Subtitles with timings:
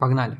[0.00, 0.38] Погнали!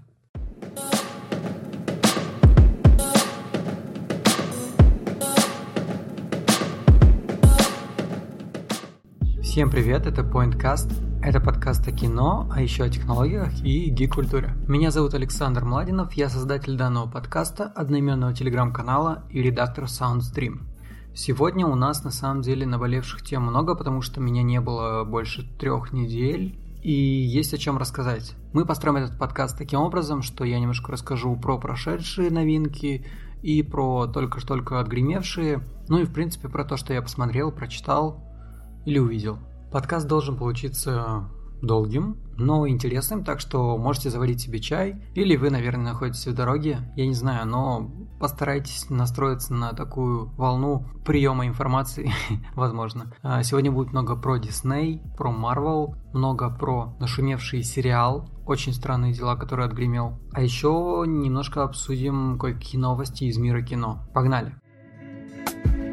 [9.42, 11.09] Всем привет, это PointCast.
[11.22, 14.54] Это подкаст о кино, а еще о технологиях и гик-культуре.
[14.66, 20.62] Меня зовут Александр Младинов, я создатель данного подкаста, одноименного телеграм-канала и редактор SoundStream.
[21.14, 25.46] Сегодня у нас на самом деле наболевших тем много, потому что меня не было больше
[25.58, 28.34] трех недель, и есть о чем рассказать.
[28.54, 33.04] Мы построим этот подкаст таким образом, что я немножко расскажу про прошедшие новинки
[33.42, 38.24] и про только-только отгремевшие, ну и в принципе про то, что я посмотрел, прочитал
[38.86, 39.38] или увидел.
[39.70, 41.28] Подкаст должен получиться
[41.62, 46.92] долгим, но интересным, так что можете заварить себе чай, или вы, наверное, находитесь в дороге,
[46.96, 52.10] я не знаю, но постарайтесь настроиться на такую волну приема информации,
[52.54, 53.12] возможно.
[53.22, 59.36] А, Сегодня будет много про Disney, про Marvel, много про нашумевший сериал «Очень странные дела»,
[59.36, 60.18] который отгремел.
[60.32, 64.08] А еще немножко обсудим кое-какие новости из мира кино.
[64.12, 64.54] Погнали!
[65.54, 65.89] Forgive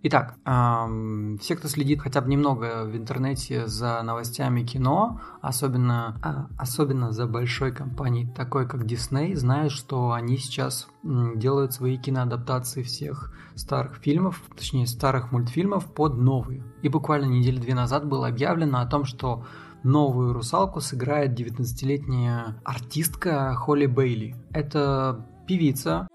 [0.00, 6.46] Итак, ам, все, кто следит хотя бы немного в интернете за новостями кино, особенно, а,
[6.56, 13.34] особенно за большой компанией, такой как Disney, знают, что они сейчас делают свои киноадаптации всех
[13.56, 16.62] старых фильмов, точнее старых мультфильмов под новые.
[16.82, 19.44] И буквально недели две назад было объявлено о том, что
[19.82, 24.36] новую русалку сыграет 19-летняя артистка Холли Бейли.
[24.52, 26.06] Это певица,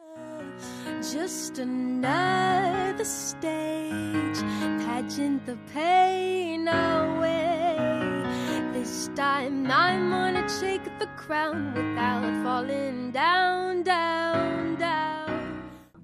[1.12, 4.40] Just another stage,
[4.86, 7.76] pageant the pain away.
[8.72, 15.04] This time I'm gonna take the crown without falling down, down, down.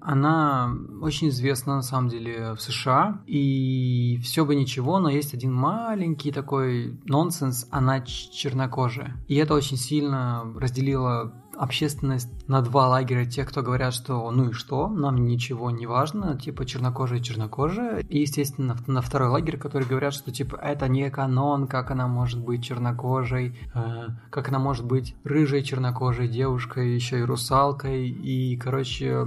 [0.02, 5.54] Она очень известна на самом деле в США, и все бы ничего, но есть один
[5.54, 9.16] маленький такой нонсенс, она чернокожая.
[9.28, 14.52] И это очень сильно разделило общественность на два лагеря тех, кто говорят, что ну и
[14.52, 20.14] что, нам ничего не важно, типа чернокожая чернокожая, и, естественно, на второй лагерь, которые говорят,
[20.14, 25.14] что типа это не канон, как она может быть чернокожей, э, как она может быть
[25.22, 29.26] рыжей чернокожей девушкой, еще и русалкой, и, короче,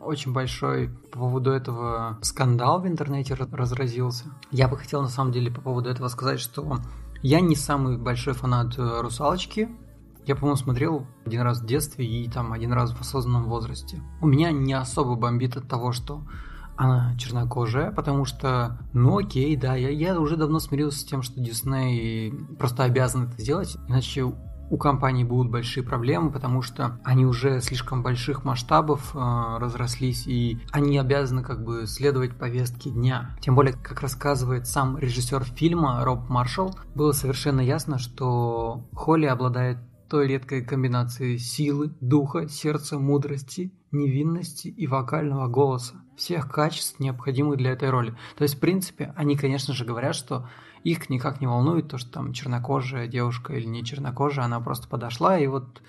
[0.00, 4.26] очень большой по поводу этого скандал в интернете раз- разразился.
[4.52, 6.78] Я бы хотел на самом деле по поводу этого сказать, что
[7.22, 9.68] я не самый большой фанат э, русалочки.
[10.26, 14.00] Я, по-моему, смотрел один раз в детстве и там один раз в осознанном возрасте.
[14.20, 16.22] У меня не особо бомбит от того, что
[16.76, 21.40] она чернокожая, потому что, ну окей, да, я, я уже давно смирился с тем, что
[21.40, 24.32] Дисней просто обязан это сделать, иначе
[24.70, 29.18] у компании будут большие проблемы, потому что они уже слишком больших масштабов э,
[29.58, 33.36] разрослись, и они обязаны как бы следовать повестке дня.
[33.40, 39.78] Тем более, как рассказывает сам режиссер фильма Роб Маршалл, было совершенно ясно, что Холли обладает
[40.08, 45.94] той редкой комбинацией силы, духа, сердца, мудрости, невинности и вокального голоса.
[46.16, 48.14] Всех качеств, необходимых для этой роли.
[48.36, 50.48] То есть, в принципе, они, конечно же, говорят, что
[50.84, 55.38] их никак не волнует то, что там чернокожая девушка или не чернокожая, она просто подошла,
[55.38, 55.82] и вот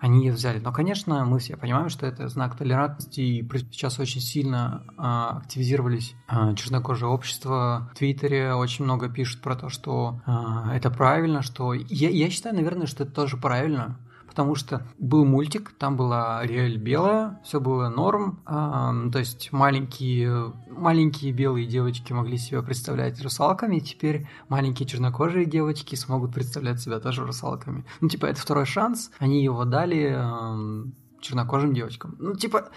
[0.00, 0.58] они ее взяли.
[0.58, 6.14] Но, конечно, мы все понимаем, что это знак толерантности, и сейчас очень сильно а, активизировались
[6.26, 7.90] а, чернокожие общества.
[7.92, 11.74] В Твиттере очень много пишут про то, что а, это правильно, что...
[11.74, 13.98] Я, я считаю, наверное, что это тоже правильно,
[14.30, 20.52] потому что был мультик, там была Риэль белая, все было норм, а, то есть маленькие,
[20.68, 27.26] маленькие белые девочки могли себя представлять русалками, теперь маленькие чернокожие девочки смогут представлять себя тоже
[27.26, 27.84] русалками.
[28.00, 32.14] Ну, типа, это второй шанс, они его дали ам, чернокожим девочкам.
[32.20, 32.68] Ну, типа,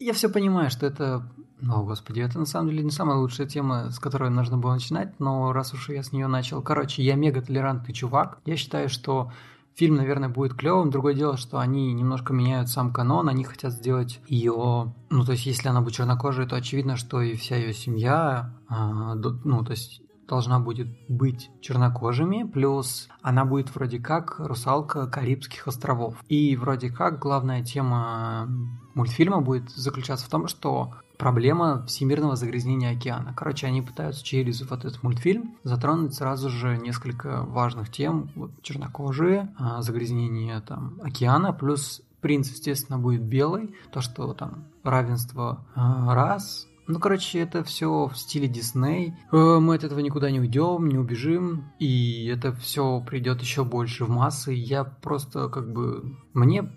[0.00, 1.28] я все понимаю, что это...
[1.62, 5.18] О, господи, это на самом деле не самая лучшая тема, с которой нужно было начинать,
[5.20, 6.62] но раз уж я с нее начал...
[6.62, 8.40] Короче, я мега толерантный чувак.
[8.44, 9.30] Я считаю, что
[9.76, 10.90] Фильм, наверное, будет клевым.
[10.90, 13.28] Другое дело, что они немножко меняют сам канон.
[13.28, 14.94] Они хотят сделать ее...
[15.10, 18.54] Ну, то есть, если она будет чернокожей, то очевидно, что и вся ее семья...
[18.68, 25.66] а, ну, то есть, должна будет быть чернокожими, плюс она будет вроде как русалка Карибских
[25.68, 26.16] островов.
[26.28, 28.48] И вроде как главная тема
[28.94, 33.34] мультфильма будет заключаться в том, что проблема всемирного загрязнения океана.
[33.36, 38.30] Короче, они пытаются через вот этот мультфильм затронуть сразу же несколько важных тем.
[38.34, 45.66] Вот чернокожие, а, загрязнение там океана, плюс принц, естественно, будет белый, то, что там равенство
[45.74, 49.14] а, рас, ну, короче, это все в стиле Дисней.
[49.32, 51.72] Э, Мы от этого никуда не уйдем, не убежим.
[51.80, 54.52] И это все придет еще больше в массы.
[54.52, 56.16] Я просто как бы...
[56.32, 56.70] Мне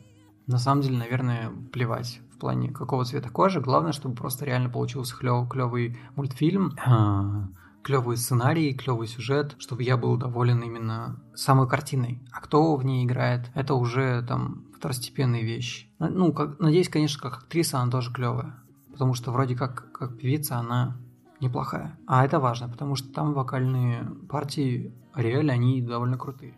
[0.48, 3.62] на самом деле, наверное, плевать плане какого цвета кожи.
[3.62, 7.48] Главное, чтобы просто реально получился клев, клевый мультфильм, э,
[7.84, 12.22] клевый сценарий, клевый сюжет, чтобы я был доволен именно самой картиной.
[12.32, 15.88] А кто в ней играет, это уже там второстепенные вещи.
[16.00, 18.56] Ну, как, надеюсь, конечно, как актриса она тоже клевая
[19.00, 20.98] потому что вроде как, как певица она
[21.40, 21.98] неплохая.
[22.06, 26.58] А это важно, потому что там вокальные партии реально они довольно крутые.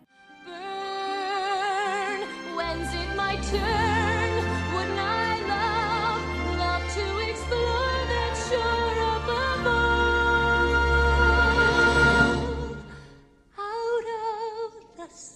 [3.52, 4.11] burn.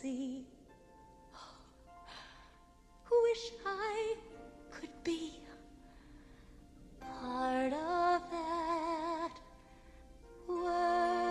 [0.06, 0.46] Sea.
[3.26, 4.16] Wish I
[4.70, 5.40] could be
[7.00, 9.34] part of that
[10.48, 11.26] world.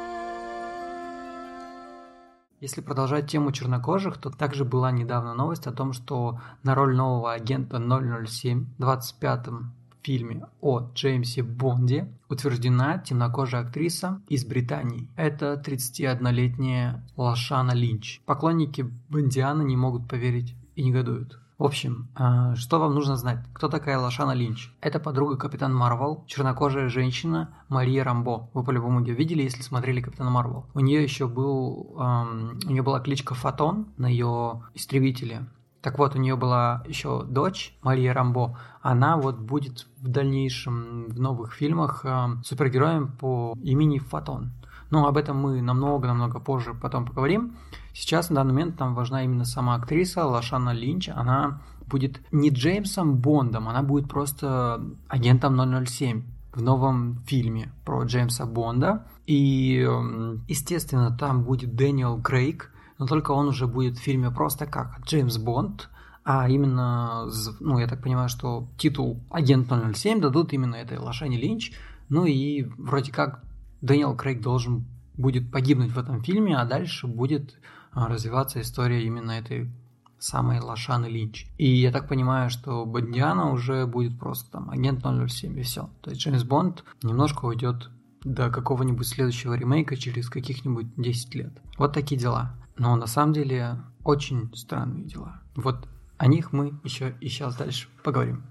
[2.59, 7.31] Если продолжать тему чернокожих, то также была недавно новость о том, что на роль нового
[7.31, 9.73] агента 007 в 25-м
[10.05, 15.09] фильме о Джеймсе Бонде утверждена темнокожая актриса из Британии.
[15.15, 18.21] Это 31-летняя Лашана Линч.
[18.25, 21.39] Поклонники Бондиана не могут поверить и негодуют.
[21.57, 23.39] В общем, а, что вам нужно знать?
[23.53, 24.71] Кто такая Лошана Линч?
[24.81, 28.49] Это подруга Капитан Марвел, чернокожая женщина Мария Рамбо.
[28.53, 30.65] Вы по-любому ее видели, если смотрели Капитана Марвел.
[30.73, 35.47] У нее еще был, у нее была кличка Фотон на ее истребителе.
[35.85, 38.57] Так вот, у нее была еще дочь Мария Рамбо.
[38.81, 44.49] Она вот будет в дальнейшем в новых фильмах эм, супергероем по имени Фотон.
[44.89, 47.57] Но об этом мы намного-намного позже потом поговорим.
[47.93, 51.09] Сейчас на данный момент там важна именно сама актриса Лошана Линч.
[51.09, 58.47] Она будет не Джеймсом Бондом, она будет просто агентом 007 в новом фильме про Джеймса
[58.47, 59.05] Бонда.
[59.27, 64.65] И, эм, естественно, там будет Дэниел Крейг, но только он уже будет в фильме просто
[64.65, 65.89] как Джеймс Бонд,
[66.23, 71.71] а именно, ну, я так понимаю, что титул агент 007 дадут именно этой Лошане Линч.
[72.09, 73.43] Ну и вроде как
[73.81, 74.85] Дэниел Крейг должен
[75.17, 77.55] будет погибнуть в этом фильме, а дальше будет
[77.91, 79.69] а, развиваться история именно этой
[80.17, 81.47] самой Лошаны Линч.
[81.59, 85.89] И я так понимаю, что Бондиана уже будет просто там агент 007 и все.
[86.01, 87.91] То есть Джеймс Бонд немножко уйдет
[88.23, 91.53] до какого-нибудь следующего ремейка через каких-нибудь 10 лет.
[91.77, 92.55] Вот такие дела.
[92.77, 95.41] Но на самом деле очень странные дела.
[95.55, 95.87] Вот
[96.17, 98.43] о них мы еще и сейчас дальше поговорим.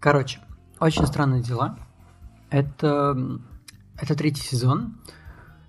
[0.00, 0.40] Короче,
[0.80, 1.78] очень странные дела.
[2.48, 3.14] Это,
[4.00, 4.98] это третий сезон.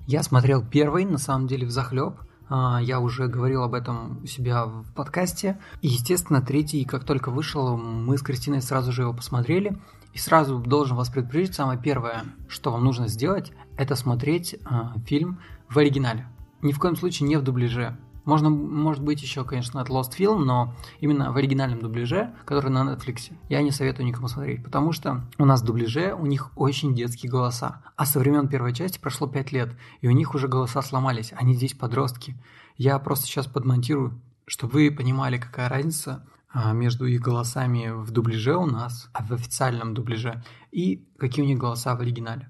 [0.08, 2.16] Я смотрел первый, на самом деле, в захлеб.
[2.50, 5.60] Я уже говорил об этом у себя в подкасте.
[5.82, 9.78] И, естественно, третий, как только вышел, мы с Кристиной сразу же его посмотрели.
[10.14, 15.40] И сразу должен вас предупредить, самое первое, что вам нужно сделать, это смотреть а, фильм
[15.70, 16.28] в оригинале.
[16.62, 17.98] Ни в коем случае не в дубляже.
[18.26, 22.94] Можно, может быть, еще, конечно, от Lost Film, но именно в оригинальном дубляже, который на
[22.94, 26.94] Netflix, я не советую никому смотреть, потому что у нас в дубляже у них очень
[26.94, 27.82] детские голоса.
[27.96, 31.56] А со времен первой части прошло 5 лет, и у них уже голоса сломались, они
[31.56, 32.36] здесь подростки.
[32.78, 38.56] Я просто сейчас подмонтирую, чтобы вы понимали, какая разница а, между их голосами в дубляже
[38.56, 42.50] у нас, а в официальном дубляже, и какие у них голоса в оригинале.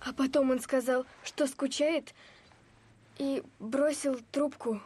[0.00, 2.14] А потом он сказал, что скучает,
[3.18, 4.80] и бросил трубку.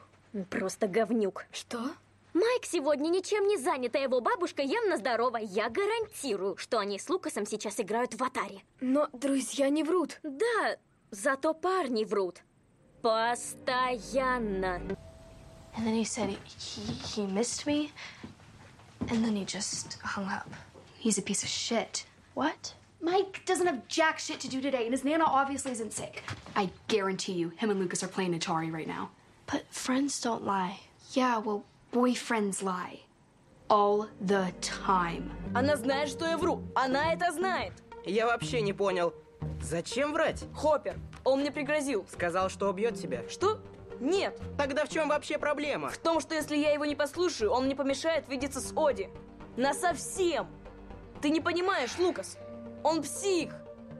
[0.50, 1.46] Просто говнюк.
[1.52, 1.90] Что?
[2.32, 5.36] Майк сегодня ничем не занят, а его бабушка явно здорова.
[5.36, 8.62] Я гарантирую, что они с Лукасом сейчас играют в Атаре.
[8.80, 10.18] Но друзья не врут.
[10.22, 10.78] Да,
[11.10, 12.40] зато парни врут.
[13.02, 14.80] Постоянно.
[15.74, 16.36] And then he said he,
[17.14, 17.90] he missed me,
[19.08, 20.48] and then he just hung up.
[20.98, 22.04] He's a piece of shit.
[22.34, 22.74] What?
[23.02, 26.22] Mike doesn't have jack shit to do today, and his Nana obviously isn't sick.
[26.54, 29.10] I guarantee you, him and Lucas are playing Atari right now.
[29.46, 30.80] But friends don't lie.
[31.12, 33.00] Yeah, well, boyfriends lie.
[33.72, 35.30] all the time.
[35.54, 36.62] Она знает, что я вру.
[36.74, 37.72] Она это знает.
[38.04, 39.14] Я вообще не понял.
[39.62, 40.44] Зачем врать?
[40.54, 42.04] Хоппер, он мне пригрозил.
[42.12, 43.22] Сказал, что убьет тебя.
[43.30, 43.60] Что?
[43.98, 44.38] Нет.
[44.58, 45.88] Тогда в чем вообще проблема?
[45.88, 49.08] В том, что если я его не послушаю, он мне помешает видеться с Оди.
[49.56, 50.46] Насовсем.
[51.22, 52.36] Ты не понимаешь, Лукас.
[52.84, 53.54] Он псих.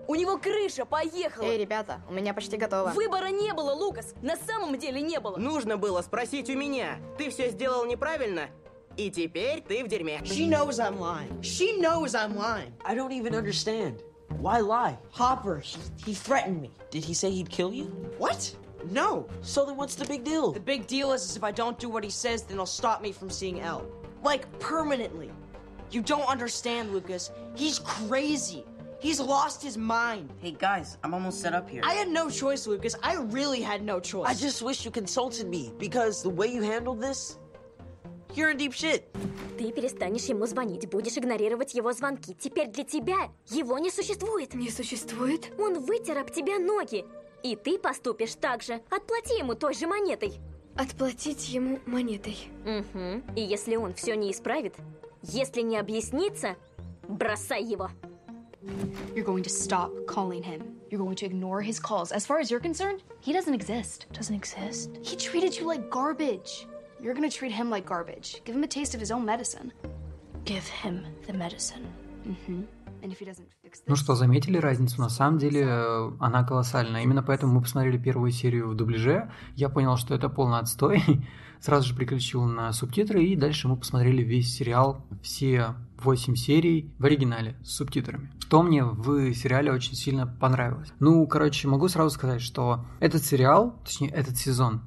[0.08, 1.44] У него крыша поехала.
[1.44, 2.90] Эй, ребята, у меня почти готово.
[2.90, 4.14] Выбора не было, Лукас.
[4.20, 5.36] На самом деле не было.
[5.36, 6.98] Нужно было спросить у меня.
[7.16, 8.48] Ты все сделал неправильно,
[8.96, 10.18] и теперь ты в дерьме.
[10.24, 11.40] She knows I'm lying.
[11.40, 12.72] She knows I'm lying.
[12.84, 14.02] I don't even understand.
[14.40, 14.98] Why lie?
[15.12, 16.72] Hopper, he, he threatened me.
[16.90, 17.84] Did he say he'd kill you?
[18.18, 18.54] What?
[18.90, 19.28] No.
[19.42, 20.52] So then what's the big deal?
[20.52, 23.02] The big deal is, is if I don't do what he says, then he'll stop
[23.02, 23.86] me from seeing Elle.
[24.24, 25.30] Like, permanently.
[25.90, 27.30] You don't understand, Lucas.
[27.54, 28.64] He's crazy.
[29.02, 30.30] He's lost his mind.
[30.40, 31.82] Hey guys, I'm almost set up here.
[31.84, 32.94] I had no choice, Lucas.
[33.02, 34.28] I really had no choice.
[34.28, 37.36] I just wish you consulted me because the way you handled this,
[38.36, 39.02] you're in deep shit.
[39.58, 42.36] Ты перестанешь ему звонить, будешь игнорировать его звонки.
[42.38, 44.54] Теперь для тебя его не существует.
[44.54, 45.50] Не существует?
[45.58, 47.04] Он вытер об тебя ноги.
[47.42, 48.80] И ты поступишь так же.
[48.88, 50.34] Отплати ему той же монетой.
[50.76, 52.38] Отплатить ему монетой.
[52.64, 53.34] Угу.
[53.34, 54.76] И если он все не исправит,
[55.22, 56.54] если не объяснится,
[57.08, 57.90] бросай его.
[59.14, 60.76] You're going to stop calling him.
[60.90, 62.12] You're going to ignore his calls.
[62.12, 64.06] As far as you're concerned, he doesn't exist.
[64.12, 64.90] Doesn't exist.
[65.02, 66.66] He treated you like garbage.
[67.00, 68.40] You're gonna treat him like garbage.
[68.44, 69.72] Give him a taste of his own medicine.
[70.44, 71.86] Give him the medicine.
[72.26, 72.62] Mm-hmm.
[73.02, 75.00] And if he doesn't fix this, Ну что, заметили разницу?
[75.00, 77.02] На самом деле э, она колоссальная.
[77.02, 79.32] Именно поэтому мы посмотрели первую серию в дубляже.
[79.56, 81.02] Я понял, что это полный отстой.
[81.60, 85.74] Сразу же переключил на субтитры, и дальше мы посмотрели весь сериал, все
[86.04, 88.30] 8 серий в оригинале с субтитрами.
[88.40, 90.92] Что мне в сериале очень сильно понравилось.
[91.00, 94.82] Ну, короче, могу сразу сказать, что этот сериал, точнее, этот сезон,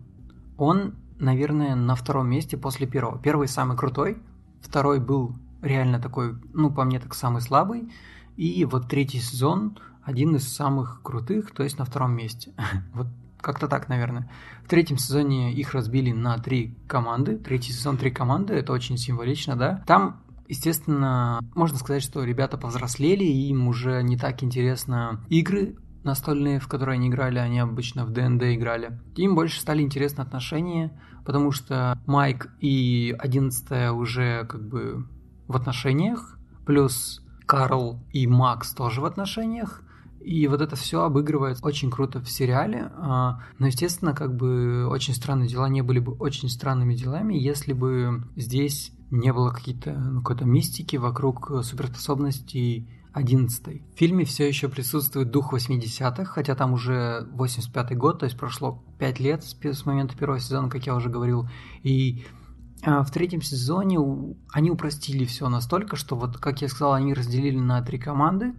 [0.57, 3.19] он, наверное, на втором месте после первого.
[3.19, 4.21] Первый самый крутой,
[4.61, 7.91] второй был реально такой, ну, по мне так самый слабый,
[8.37, 12.53] и вот третий сезон один из самых крутых, то есть на втором месте.
[12.93, 13.07] Вот
[13.41, 14.27] как-то так, наверное.
[14.63, 17.37] В третьем сезоне их разбили на три команды.
[17.37, 19.83] Третий сезон три команды, это очень символично, да.
[19.85, 26.59] Там Естественно, можно сказать, что ребята повзрослели, и им уже не так интересно игры настольные,
[26.59, 28.99] в которые они играли, они обычно в ДНД играли.
[29.15, 35.07] Им больше стали интересны отношения, потому что Майк и 11 уже как бы
[35.47, 39.81] в отношениях, плюс Карл и Макс тоже в отношениях.
[40.21, 42.91] И вот это все обыгрывается очень круто в сериале.
[42.97, 47.73] А, Но, естественно, как бы очень странные дела не были бы очень странными делами, если
[47.73, 54.67] бы здесь не было какие-то, ну, какой-то мистики вокруг суперспособностей 11 В фильме все еще
[54.67, 60.17] присутствует дух 80-х, хотя там уже 85-й год, то есть прошло 5 лет с, момента
[60.17, 61.47] первого сезона, как я уже говорил.
[61.81, 62.25] И
[62.83, 63.99] а, в третьем сезоне
[64.51, 68.53] они упростили все настолько, что вот, как я сказал, они разделили на три команды.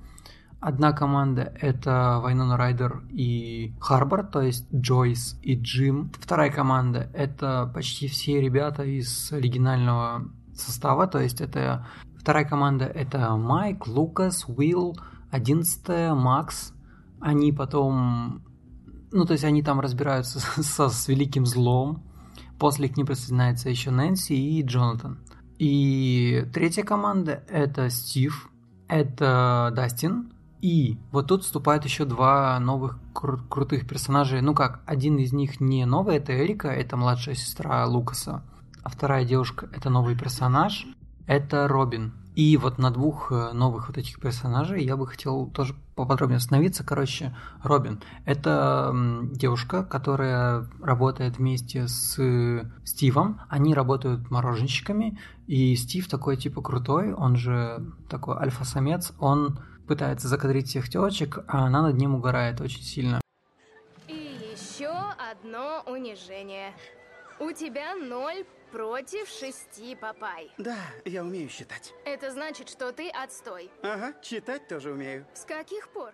[0.59, 6.11] Одна команда это Вайнона Райдер и Харбор, то есть Джойс и Джим.
[6.19, 11.87] Вторая команда это почти все ребята из оригинального состава, то есть это
[12.19, 14.97] вторая команда это Майк, Лукас, Уилл,
[15.31, 16.73] 11 Макс.
[17.21, 18.43] Они потом,
[19.13, 22.03] ну то есть они там разбираются со, с великим злом.
[22.59, 25.19] После к ним присоединяется еще Нэнси и Джонатан.
[25.59, 28.51] И третья команда это Стив,
[28.89, 34.41] это Дастин, и вот тут вступают еще два новых кру- крутых персонажей.
[34.41, 38.43] Ну как, один из них не новый, это Эрика, это младшая сестра Лукаса.
[38.87, 40.87] А вторая девушка это новый персонаж,
[41.27, 42.13] это Робин.
[42.37, 46.85] И вот на двух э, новых вот этих персонажей я бы хотел тоже поподробнее остановиться.
[46.85, 48.93] Короче, Робин– это
[49.33, 53.41] девушка, которая работает вместе с э, Стивом.
[53.49, 60.69] Они работают мороженщиками, и Стив такой типа крутой, он же такой альфа-самец, он пытается закадрить
[60.69, 63.21] всех телочек, а она над ним угорает очень сильно.
[64.07, 64.93] И еще
[65.33, 66.73] одно унижение.
[67.41, 70.51] У тебя ноль против шести, папай.
[70.59, 71.95] Да, я умею считать.
[72.05, 73.71] Это значит, что ты отстой.
[73.83, 75.27] Ага, читать тоже умею.
[75.35, 76.13] С каких пор?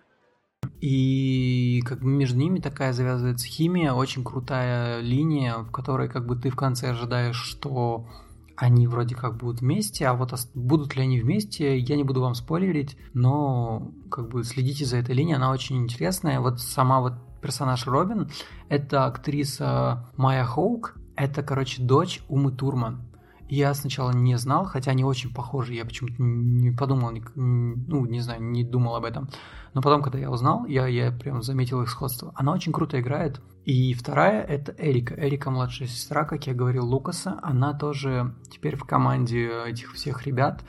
[0.81, 6.35] И как бы между ними такая завязывается химия, очень крутая линия, в которой как бы
[6.35, 8.07] ты в конце ожидаешь, что
[8.55, 12.35] они вроде как будут вместе, а вот будут ли они вместе, я не буду вам
[12.35, 16.39] спойлерить, но как бы следите за этой линией, она очень интересная.
[16.39, 18.29] Вот сама вот персонаж Робин,
[18.69, 23.01] это актриса Майя Хоук, это, короче, дочь Умы Турман.
[23.49, 28.41] Я сначала не знал, хотя они очень похожи, я почему-то не подумал, ну, не знаю,
[28.41, 29.29] не думал об этом.
[29.73, 32.31] Но потом, когда я узнал, я, я прям заметил их сходство.
[32.35, 33.41] Она очень круто играет.
[33.65, 35.13] И вторая— это Эрика.
[35.15, 37.39] Эрика, младшая сестра, как я говорил, Лукаса.
[37.43, 40.63] Она тоже теперь в команде этих всех ребят.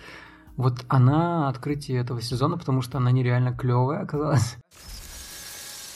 [0.56, 4.56] Вот она открытие этого сезона, потому что она нереально клевая оказалась.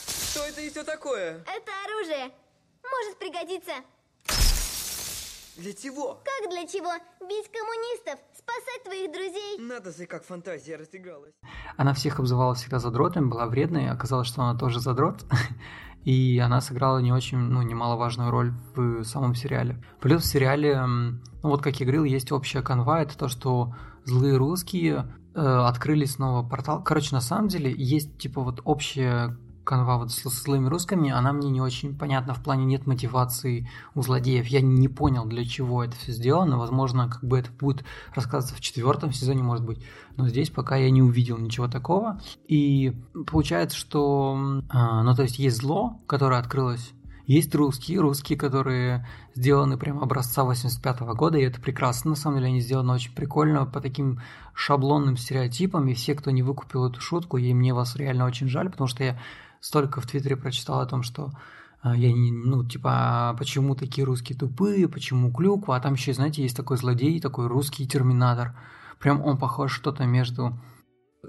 [0.07, 1.37] Что это еще такое?
[1.41, 2.31] Это оружие.
[2.83, 3.73] Может пригодиться.
[5.59, 6.21] Для чего?
[6.23, 6.89] Как для чего?
[7.19, 9.57] Бить коммунистов, спасать твоих друзей.
[9.59, 11.33] Надо же, как фантазия разыгралась.
[11.75, 15.25] Она всех обзывала всегда задротами, была вредной, оказалось, что она тоже задрот.
[16.05, 19.83] И она сыграла не очень, ну, немаловажную роль в самом сериале.
[19.99, 24.37] Плюс в сериале, ну вот как я говорил, есть общая канва, это то, что злые
[24.37, 26.81] русские э, открыли снова портал.
[26.83, 31.33] Короче, на самом деле есть типа вот общая канва вот с, с злыми русскими, она
[31.33, 34.47] мне не очень понятна в плане нет мотивации у злодеев.
[34.47, 36.57] Я не понял, для чего это все сделано.
[36.57, 39.83] Возможно, как бы это будет рассказываться в четвертом сезоне, может быть.
[40.17, 42.19] Но здесь пока я не увидел ничего такого.
[42.47, 42.93] И
[43.27, 44.61] получается, что...
[44.69, 46.93] а, ну, то есть есть зло, которое открылось
[47.29, 52.47] есть русские, русские, которые сделаны прямо образца 85 года, и это прекрасно, на самом деле
[52.47, 54.19] они сделаны очень прикольно, по таким
[54.55, 58.71] шаблонным стереотипам, и все, кто не выкупил эту шутку, и мне вас реально очень жаль,
[58.71, 59.19] потому что я
[59.59, 61.31] столько в Твиттере прочитал о том, что
[61.81, 66.13] а, я не, ну, типа, а почему такие русские тупые, почему клюква, а там еще,
[66.13, 68.57] знаете, есть такой злодей, такой русский терминатор,
[68.99, 70.59] прям он похож что-то между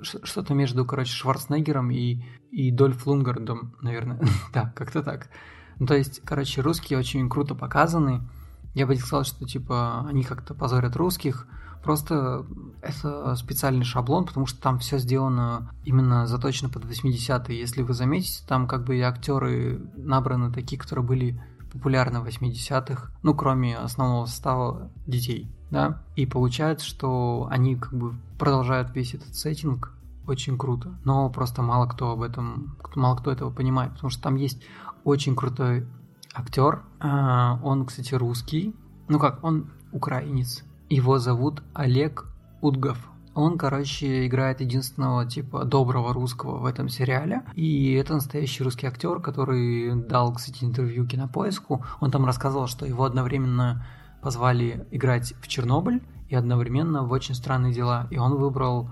[0.02, 4.20] что-то между, короче, Шварценеггером и, и Дольф Лунгардом, наверное.
[4.52, 5.30] да, как-то так.
[5.78, 8.28] Ну, то есть, короче, русские очень круто показаны.
[8.75, 11.49] Я бы сказал, что, типа, они как-то позорят русских.
[11.82, 12.44] Просто
[12.82, 17.58] это специальный шаблон, потому что там все сделано именно заточено под 80-е.
[17.58, 23.10] Если вы заметите, там как бы и актеры набраны такие, которые были популярны в 80-х,
[23.22, 26.02] ну, кроме основного состава детей, да.
[26.16, 29.92] И получается, что они как бы продолжают весь этот сеттинг
[30.26, 34.37] очень круто, но просто мало кто об этом, мало кто этого понимает, потому что там
[34.37, 34.62] есть
[35.04, 35.87] очень крутой
[36.34, 38.75] актер, а, он, кстати, русский,
[39.08, 42.26] ну как, он украинец, его зовут Олег
[42.61, 42.99] Удгов.
[43.35, 47.42] Он, короче, играет единственного, типа, доброго русского в этом сериале.
[47.54, 51.85] И это настоящий русский актер, который дал, кстати, интервью кинопоиску.
[52.00, 53.87] Он там рассказывал, что его одновременно
[54.20, 58.09] позвали играть в Чернобыль и одновременно в Очень странные дела.
[58.11, 58.90] И он выбрал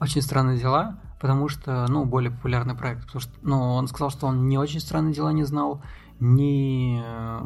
[0.00, 3.06] Очень странные дела, потому что, ну, более популярный проект.
[3.06, 5.80] Потому что, ну, он сказал, что он не очень странные дела не знал,
[6.20, 7.40] ни э,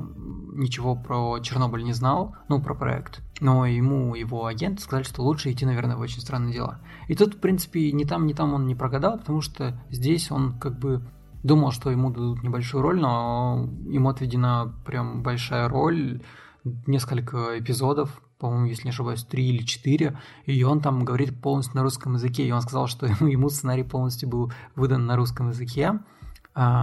[0.54, 3.20] ничего про Чернобыль не знал, ну, про проект.
[3.40, 6.80] Но ему его агенты сказали, что лучше идти, наверное, в очень странные дела.
[7.08, 10.58] И тут, в принципе, ни там, ни там он не прогадал, потому что здесь он
[10.58, 11.02] как бы
[11.42, 16.22] думал, что ему дадут небольшую роль, но ему отведена прям большая роль,
[16.86, 21.82] несколько эпизодов, по-моему, если не ошибаюсь, три или четыре, и он там говорит полностью на
[21.82, 26.00] русском языке, и он сказал, что ему, сценарий полностью был выдан на русском языке,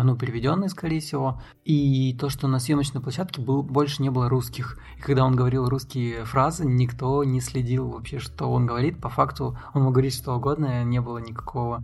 [0.04, 4.80] ну, переведенный, скорее всего, и то, что на съемочной площадке был, больше не было русских.
[4.98, 9.00] И когда он говорил русские фразы, никто не следил вообще, что он говорит.
[9.00, 11.84] По факту он мог говорить что угодно, не было никакого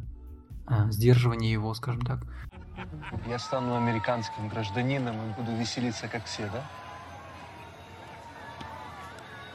[0.65, 2.21] а, сдерживания его, скажем так.
[3.27, 6.63] Я стану американским гражданином и буду веселиться, как все, да?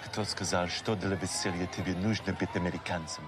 [0.07, 3.25] Кто сказал, что для веселья тебе нужно быть американцем?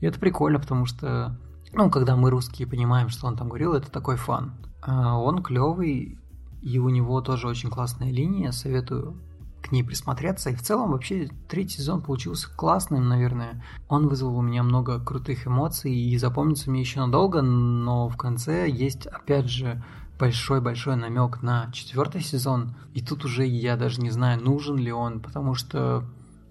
[0.00, 1.36] И это прикольно, потому что,
[1.72, 4.52] ну, когда мы русские понимаем, что он там говорил, это такой фан.
[4.82, 6.18] А он клевый,
[6.60, 9.16] и у него тоже очень классная линия, советую
[9.62, 10.50] к ней присмотреться.
[10.50, 13.64] И в целом вообще третий сезон получился классным, наверное.
[13.88, 18.68] Он вызвал у меня много крутых эмоций и запомнится мне еще надолго, но в конце
[18.68, 19.82] есть, опять же,
[20.18, 22.74] большой-большой намек на четвертый сезон.
[22.92, 26.04] И тут уже я даже не знаю, нужен ли он, потому что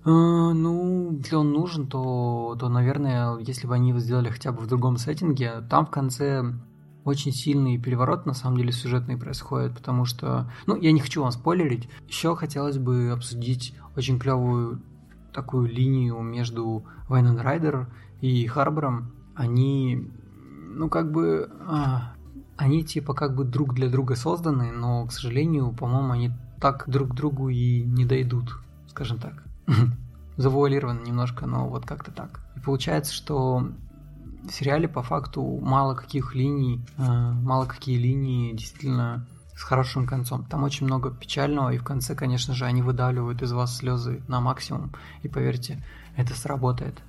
[0.04, 4.68] ну, если он нужен, то, то, наверное, если бы они его сделали хотя бы в
[4.68, 6.44] другом сеттинге, там в конце
[7.04, 11.32] очень сильный переворот, на самом деле, сюжетный происходит, потому что, ну, я не хочу вам
[11.32, 14.82] спойлерить, еще хотелось бы обсудить очень клевую
[15.34, 17.88] такую линию между Вайнон Райдер
[18.22, 19.14] и Харбором.
[19.36, 20.12] Они,
[20.68, 22.14] ну, как бы, а,
[22.58, 27.12] они типа как бы друг для друга созданы, но, к сожалению, по-моему, они так друг
[27.12, 29.51] к другу и не дойдут, скажем так.
[30.38, 32.42] Завуалировано немножко, но вот как-то так.
[32.56, 33.68] И получается, что
[34.44, 40.46] в сериале по факту мало каких линий, э, мало какие линии действительно с хорошим концом.
[40.46, 44.42] Там очень много печального, и в конце, конечно же, они выдавливают из вас слезы на
[44.42, 44.92] максимум.
[45.22, 45.84] И поверьте,
[46.16, 47.00] это сработает.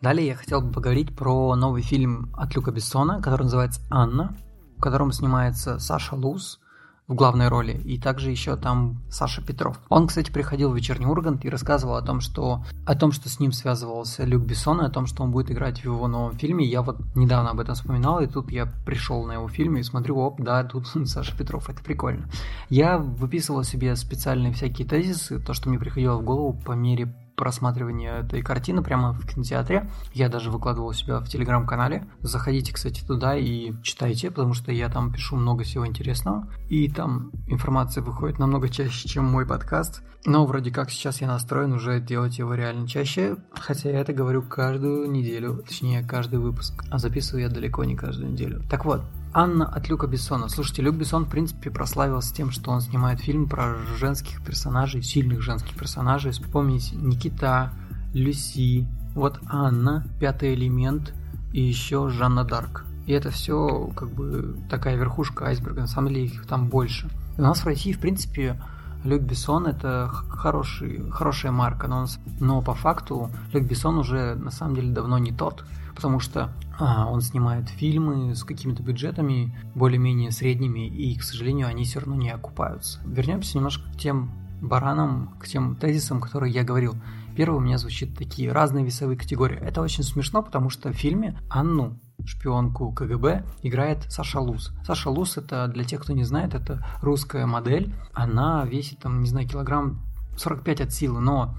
[0.00, 4.34] Далее я хотел бы поговорить про новый фильм от Люка Бессона, который называется «Анна»,
[4.78, 6.58] в котором снимается Саша Луз
[7.06, 9.78] в главной роли, и также еще там Саша Петров.
[9.90, 13.40] Он, кстати, приходил в «Вечерний Ургант» и рассказывал о том, что, о том, что с
[13.40, 16.64] ним связывался Люк Бессон, и о том, что он будет играть в его новом фильме.
[16.64, 20.16] Я вот недавно об этом вспоминал, и тут я пришел на его фильм и смотрю,
[20.18, 22.26] оп, да, тут Саша Петров, это прикольно.
[22.70, 28.18] Я выписывал себе специальные всякие тезисы, то, что мне приходило в голову по мере просматривания
[28.18, 29.90] этой картины прямо в кинотеатре.
[30.12, 32.06] Я даже выкладывал себя в телеграм-канале.
[32.20, 36.46] Заходите, кстати, туда и читайте, потому что я там пишу много всего интересного.
[36.68, 40.02] И там информация выходит намного чаще, чем мой подкаст.
[40.26, 44.42] Но вроде как сейчас я настроен уже делать его реально чаще, хотя я это говорю
[44.42, 48.62] каждую неделю, точнее каждый выпуск, а записываю я далеко не каждую неделю.
[48.68, 49.00] Так вот,
[49.32, 50.48] Анна от Люка Бессона.
[50.48, 55.40] Слушайте, Люк Бессон, в принципе, прославился тем, что он снимает фильм про женских персонажей, сильных
[55.40, 56.32] женских персонажей.
[56.32, 57.72] Вспомните Никита,
[58.12, 61.14] Люси, вот Анна, Пятый элемент
[61.52, 62.84] и еще Жанна Дарк.
[63.06, 67.08] И это все как бы такая верхушка айсберга, на самом деле их там больше.
[67.36, 68.60] И у нас в России, в принципе,
[69.04, 72.06] Люк Бессон это хороший, хорошая марка, но, он,
[72.38, 77.06] но по факту Люк Бессон уже на самом деле давно не тот, потому что а,
[77.06, 82.30] он снимает фильмы с какими-то бюджетами более-менее средними, и, к сожалению, они все равно не
[82.30, 83.00] окупаются.
[83.06, 86.94] Вернемся немножко к тем баранам, к тем тезисам, которые я говорил.
[87.40, 89.58] Первый у меня звучит такие разные весовые категории.
[89.58, 94.74] Это очень смешно, потому что в фильме Анну шпионку КГБ играет Саша Луз.
[94.84, 97.94] Саша Луз это, для тех, кто не знает, это русская модель.
[98.12, 100.02] Она весит, там, не знаю, килограмм
[100.36, 101.56] 45 от силы, но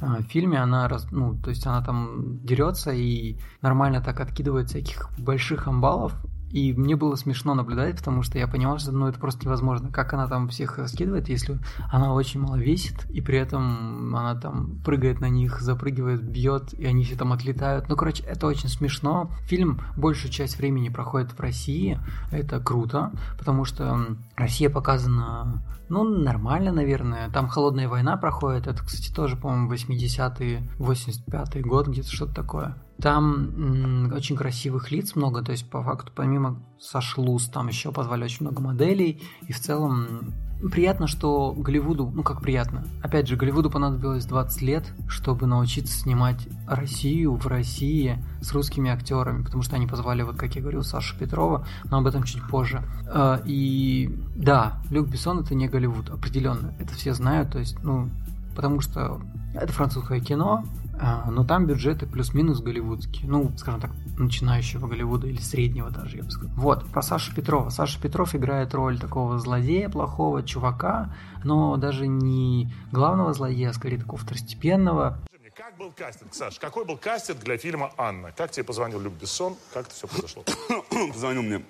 [0.00, 5.10] а, в фильме она, ну, то есть она там дерется и нормально так откидывает всяких
[5.18, 6.14] больших амбалов,
[6.54, 9.90] и мне было смешно наблюдать, потому что я понимал, что ну, это просто невозможно.
[9.90, 11.58] Как она там всех раскидывает, если
[11.90, 16.86] она очень мало весит, и при этом она там прыгает на них, запрыгивает, бьет, и
[16.86, 17.88] они все там отлетают.
[17.88, 19.32] Ну, короче, это очень смешно.
[19.46, 21.98] Фильм большую часть времени проходит в России.
[22.30, 27.30] Это круто, потому что Россия показана, ну, нормально, наверное.
[27.30, 28.68] Там холодная война проходит.
[28.68, 32.76] Это, кстати, тоже, по-моему, 80-е, 85-й год, где-то что-то такое.
[33.00, 38.46] Там очень красивых лиц много, то есть по факту помимо Сашлус там еще позвали очень
[38.46, 40.32] много моделей, и в целом
[40.70, 46.48] приятно, что Голливуду, ну как приятно, опять же, Голливуду понадобилось 20 лет, чтобы научиться снимать
[46.66, 51.18] Россию в России с русскими актерами, потому что они позвали, вот как я говорил, Сашу
[51.18, 52.82] Петрова, но об этом чуть позже.
[53.06, 58.10] Э, И да, Люк Бессон это не Голливуд, определенно, это все знают, то есть, ну,
[58.54, 59.20] потому что
[59.54, 63.28] это французское кино, а, но там бюджеты плюс-минус голливудские.
[63.28, 66.54] Ну, скажем так, начинающего Голливуда или среднего даже, я бы сказал.
[66.56, 67.70] Вот, про Сашу Петрова.
[67.70, 73.98] Саша Петров играет роль такого злодея, плохого чувака, но даже не главного злодея, а скорее
[73.98, 75.18] такого второстепенного.
[75.56, 76.58] Как был кастинг, Саш?
[76.58, 78.32] Какой был кастинг для фильма «Анна»?
[78.32, 79.54] Как тебе позвонил Люк Бессон?
[79.72, 80.42] Как это все произошло?
[81.12, 81.64] Позвонил мне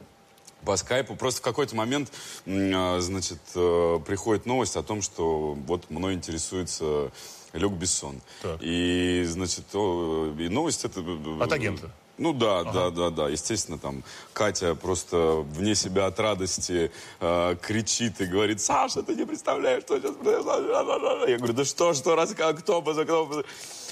[0.64, 1.14] по скайпу.
[1.16, 2.10] Просто в какой-то момент,
[2.46, 7.10] а, значит, э, приходит новость о том, что вот мной интересуется
[7.52, 8.20] Люк Бессон.
[8.42, 8.58] Так.
[8.60, 11.00] И, значит, и новость это...
[11.40, 11.90] От агента?
[12.16, 13.28] Ну да, да, да, да.
[13.28, 19.26] Естественно, там Катя просто вне себя от радости э, кричит и говорит, Саша, ты не
[19.26, 21.26] представляешь, что сейчас произошло.
[21.26, 23.44] Я говорю, да что, что, рассказывай, кто, поза, кто, поза».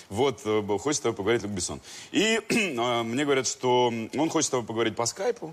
[0.09, 1.81] Вот, э, хочет с тобой поговорить Люк Бессон.
[2.13, 5.53] И э, мне говорят, что он хочет с тобой поговорить по скайпу.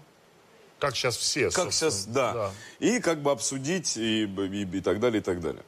[0.79, 2.33] Как сейчас все, Как сейчас, да.
[2.33, 2.51] Да.
[2.79, 5.63] И как бы обсудить и, и, и так далее, и так далее.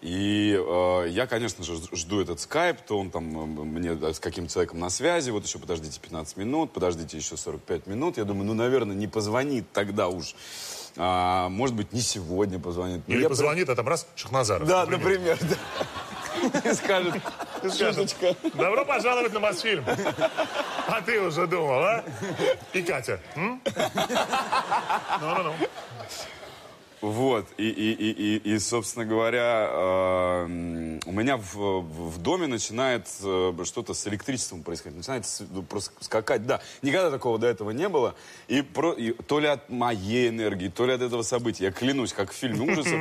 [0.00, 4.52] И э, я, конечно же, жду этот скайп, то он там мне да, с каким-то
[4.52, 8.18] человеком на связи, вот еще подождите 15 минут, подождите еще 45 минут.
[8.18, 10.34] Я думаю, ну, наверное, не позвонит тогда уж.
[10.96, 13.02] А, может быть, не сегодня позвонит.
[13.06, 14.68] Или я позвонит, а там раз, Шахназаров.
[14.68, 15.56] Да, например, да.
[16.64, 17.14] И скажет,
[17.62, 18.34] Шишечка.
[18.54, 19.84] Добро пожаловать на Мосфильм.
[20.86, 22.04] А ты уже думал, а?
[22.72, 23.20] И Катя.
[23.36, 25.54] Ну-ну-ну.
[27.04, 30.44] Вот, и, и, и, и, и, собственно говоря, э,
[31.04, 35.92] у меня в, в доме начинает э, что-то с электричеством происходить, начинает с- ну, просто
[36.00, 38.14] скакать, да, никогда такого до этого не было,
[38.48, 42.14] и, про, и то ли от моей энергии, то ли от этого события, я клянусь,
[42.14, 42.98] как в фильме ужасов,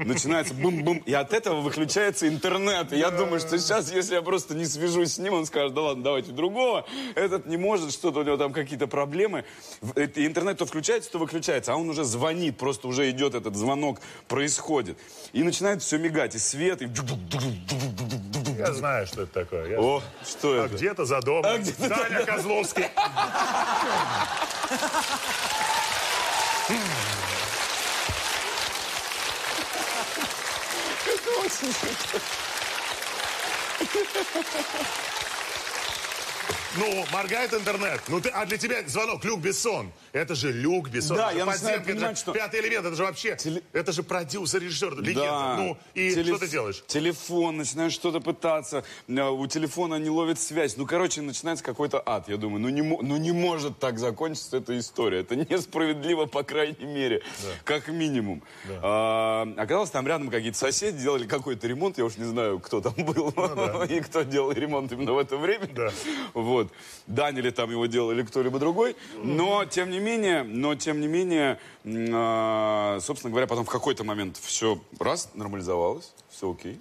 [0.00, 4.54] начинается бум-бум, и от этого выключается интернет, и я думаю, что сейчас, если я просто
[4.54, 8.22] не свяжусь с ним, он скажет, да ладно, давайте другого, этот не может, что-то у
[8.22, 9.46] него там какие-то проблемы,
[9.94, 14.00] это интернет то включается, то выключается, а он уже звонит, просто уже идет этот звонок,
[14.28, 14.98] происходит.
[15.32, 16.88] И начинает все мигать, и свет, и...
[18.58, 19.70] Я знаю, что это такое.
[19.70, 20.74] Я- О, что а это?
[20.74, 21.44] где-то за домом.
[21.46, 22.84] А где-то Даня Козловский.
[31.06, 31.72] Это очень
[36.78, 38.02] Ну, моргает интернет.
[38.08, 39.90] Ну, ты, а для тебя звонок Люк Бессон.
[40.12, 41.16] Это же Люк Бессон.
[41.16, 43.36] Да, это же я подземка, это понимать, же что- Пятый элемент, это же вообще...
[43.72, 45.20] Это же продюсер, режиссер, легенда.
[45.22, 45.56] Да.
[45.58, 46.84] Ну, и Телеф- что ты делаешь?
[46.86, 50.76] Телефон, начинаешь что-то пытаться, э, у телефона не ловит связь.
[50.76, 52.28] Ну, короче, начинается какой-то ад.
[52.28, 55.20] Я думаю, ну не, ну не может так закончиться эта история.
[55.20, 57.22] Это несправедливо, по крайней мере,
[57.64, 58.42] как минимум.
[58.82, 61.98] А, оказалось, там рядом какие-то соседи делали какой-то ремонт.
[61.98, 63.30] Я уж не знаю, кто там был
[63.88, 65.68] и кто делал ремонт именно в это время.
[66.34, 66.72] Вот.
[67.06, 68.96] Дань или там его делал или кто-либо другой.
[69.16, 74.36] Но, тем не менее, но, тем не менее, а, собственно говоря, потом в какой-то момент
[74.36, 76.80] все раз нормализовалось, все окей.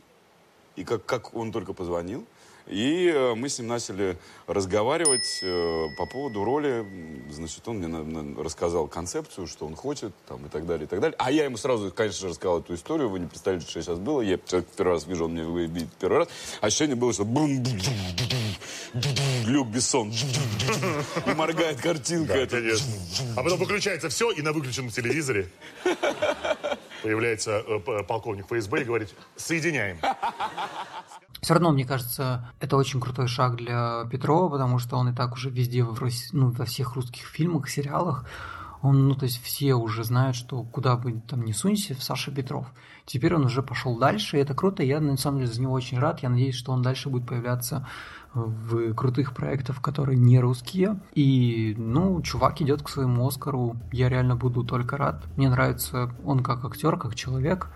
[0.75, 2.25] И как, как он только позвонил,
[2.67, 6.85] и э, мы с ним начали разговаривать э, по поводу роли.
[7.29, 11.15] Значит, он мне рассказал концепцию, что он хочет, там, и так далее, и так далее.
[11.19, 13.09] А я ему сразу, конечно же, рассказал эту историю.
[13.09, 14.21] Вы не представляете, что сейчас было.
[14.21, 16.29] Я человек первый раз вижу, он меня видит первый раз.
[16.61, 17.23] Ощущение было, что
[19.45, 20.11] Люк Бессон.
[20.11, 22.33] И моргает картинка.
[22.33, 22.57] Да, эта.
[22.57, 22.87] конечно.
[23.35, 25.49] А потом выключается все, и на выключенном телевизоре
[27.03, 29.99] появляется э, полковник ФСБ и говорит, соединяем.
[31.45, 35.33] Все равно, мне кажется, это очень крутой шаг для Петрова, потому что он и так
[35.33, 38.25] уже везде, в Рос- ну, во всех русских фильмах, сериалах,
[38.81, 42.31] он, ну, то есть все уже знают, что куда бы там ни сунься, в Саша
[42.31, 42.65] Петров.
[43.05, 45.99] Теперь он уже пошел дальше, и это круто, я на самом деле за него очень
[45.99, 47.87] рад, я надеюсь, что он дальше будет появляться
[48.35, 50.99] в крутых проектах, которые не русские.
[51.13, 53.77] И, ну, чувак идет к своему Оскару.
[53.91, 55.25] Я реально буду только рад.
[55.37, 57.69] Мне нравится он как актер, как человек.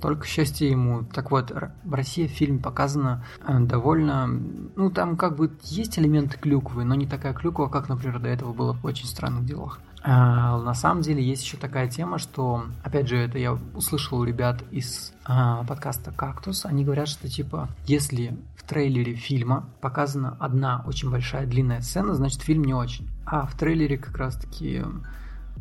[0.00, 1.02] Только счастье ему.
[1.04, 4.26] Так вот, в России в фильме показано э, довольно...
[4.26, 8.52] Ну, там как бы есть элементы клюквы, но не такая клюква, как, например, до этого
[8.52, 9.80] было в «Очень странных делах».
[10.02, 14.24] А, на самом деле есть еще такая тема, что, опять же, это я услышал у
[14.24, 16.64] ребят из а, подкаста «Кактус».
[16.64, 22.40] Они говорят, что, типа, если в трейлере фильма показана одна очень большая длинная сцена, значит,
[22.42, 23.08] фильм не очень.
[23.26, 24.82] А в трейлере как раз-таки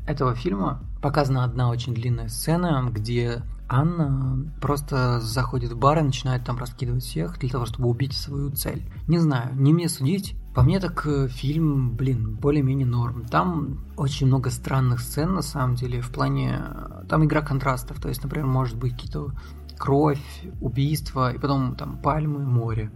[0.08, 6.43] этого фильма показана одна очень длинная сцена, где Анна просто заходит в бар и начинает
[6.43, 8.84] там раскидывать всех для того, чтобы убить свою цель.
[9.08, 10.36] Не знаю, не мне судить.
[10.54, 13.26] По мне так э, фильм, блин, более-менее норм.
[13.26, 16.60] Там очень много странных сцен, на самом деле, в плане...
[16.60, 19.32] э, Там игра контрастов, то есть, например, может быть какие-то
[19.78, 20.22] кровь,
[20.60, 22.92] убийства, и потом там пальмы, море.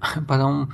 [0.28, 0.70] Потом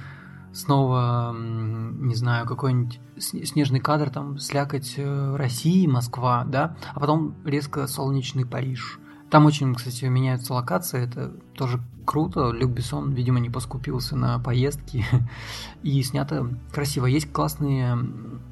[0.53, 7.35] снова, не знаю, какой-нибудь сне- снежный кадр, там, слякоть э, России, Москва, да, а потом
[7.45, 8.99] резко солнечный Париж.
[9.35, 12.53] Там очень, кстати, меняются локации, это тоже круто.
[12.53, 15.05] Люк Бессон, видимо, не поскупился на поездки.
[15.83, 17.07] И снято красиво.
[17.07, 17.99] Есть классные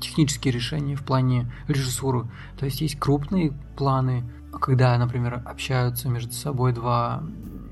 [0.00, 2.28] технические решения в плане режиссуры.
[2.58, 4.28] То есть есть крупные планы,
[4.60, 7.22] когда, например, общаются между собой два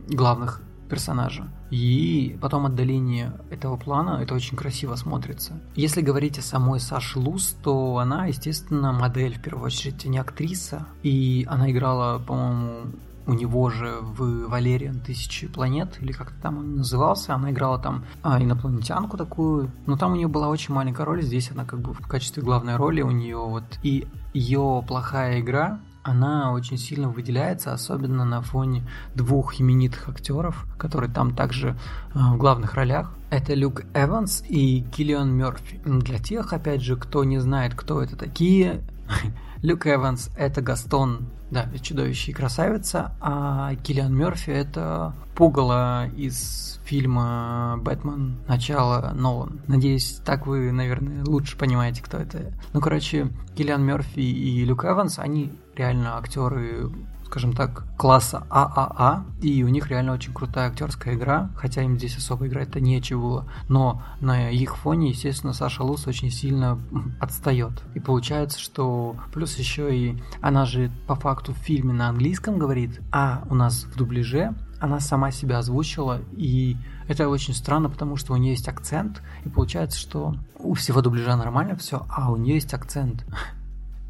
[0.06, 1.48] главных персонажа.
[1.70, 5.60] И потом отдаление этого плана, это очень красиво смотрится.
[5.76, 10.18] Если говорить о самой Саше Луз, то она, естественно, модель, в первую очередь, а не
[10.18, 10.86] актриса.
[11.02, 12.92] И она играла, по-моему,
[13.26, 18.04] у него же в Валериан Тысячи планет, или как-то там он назывался, она играла там
[18.22, 21.94] а, инопланетянку такую, но там у нее была очень маленькая роль, здесь она как бы
[21.94, 27.72] в качестве главной роли у нее вот, и ее плохая игра, она очень сильно выделяется,
[27.72, 28.82] особенно на фоне
[29.14, 33.14] двух именитых актеров, которые там также э, в главных ролях.
[33.30, 35.80] Это Люк Эванс и Киллиан Мерфи.
[35.84, 38.82] Для тех, опять же, кто не знает, кто это такие,
[39.62, 47.78] Люк Эванс это Гастон, да, «Чудовище и красавица», а Киллиан Мерфи это пугало из фильма
[47.82, 48.40] «Бэтмен.
[48.48, 49.12] Начало.
[49.14, 49.60] Нолан».
[49.68, 52.52] Надеюсь, так вы, наверное, лучше понимаете, кто это.
[52.72, 56.90] Ну, короче, Киллиан Мерфи и Люк Эванс, они реально актеры
[57.30, 62.16] скажем так, класса ААА, и у них реально очень крутая актерская игра, хотя им здесь
[62.16, 66.76] особо играть-то нечего но на их фоне, естественно, Саша Лус очень сильно
[67.20, 67.84] отстает.
[67.94, 73.00] И получается, что плюс еще и она же по факту в фильме на английском говорит,
[73.12, 78.32] а у нас в дубляже она сама себя озвучила, и это очень странно, потому что
[78.32, 82.54] у нее есть акцент, и получается, что у всего дубляжа нормально все, а у нее
[82.54, 83.24] есть акцент.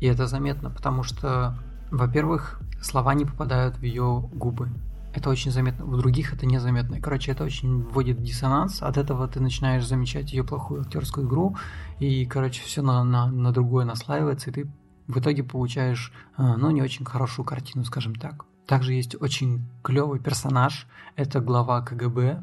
[0.01, 1.59] И это заметно, потому что,
[1.91, 4.71] во-первых, слова не попадают в ее губы.
[5.13, 5.85] Это очень заметно.
[5.85, 6.95] В других это незаметно.
[6.95, 8.81] И, Короче, это очень вводит в диссонанс.
[8.81, 11.57] От этого ты начинаешь замечать ее плохую актерскую игру.
[11.99, 14.51] И, короче, все на, на, на другое наслаивается.
[14.51, 14.71] И ты
[15.09, 18.45] в итоге получаешь, э, ну, не очень хорошую картину, скажем так.
[18.71, 20.87] Также есть очень клевый персонаж.
[21.17, 22.41] Это глава КГБ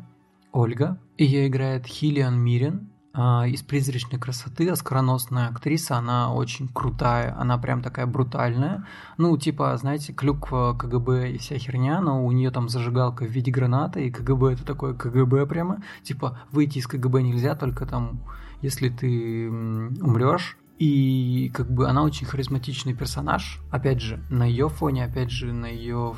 [0.52, 1.00] Ольга.
[1.18, 7.82] Ее играет Хилиан Мирен а, из «Призрачной красоты», оскароносная актриса, она очень крутая, она прям
[7.82, 8.86] такая брутальная.
[9.18, 13.50] Ну, типа, знаете, клюква КГБ и вся херня, но у нее там зажигалка в виде
[13.50, 15.82] гранаты, и КГБ это такое КГБ прямо.
[16.04, 18.20] Типа, выйти из КГБ нельзя, только там
[18.62, 20.58] если ты умрешь.
[20.80, 23.60] И как бы она очень харизматичный персонаж.
[23.72, 26.16] Опять же, на ее фоне, опять же, на ее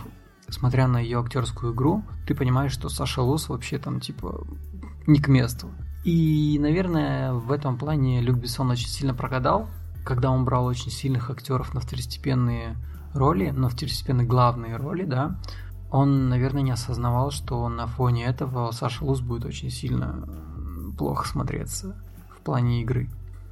[0.52, 4.48] смотря на ее актерскую игру, ты понимаешь, что Саша Лус вообще там типа
[5.08, 5.70] не к месту.
[6.04, 9.68] И, наверное, в этом плане Люк Бессон очень сильно прогадал,
[10.06, 12.78] когда он брал очень сильных актеров на второстепенные
[13.14, 15.40] роли, на второстепенные главные роли, да,
[15.92, 20.28] он, наверное, не осознавал, что на фоне этого Саша Лус будет очень сильно
[20.98, 21.96] плохо смотреться
[22.38, 23.10] в плане игры.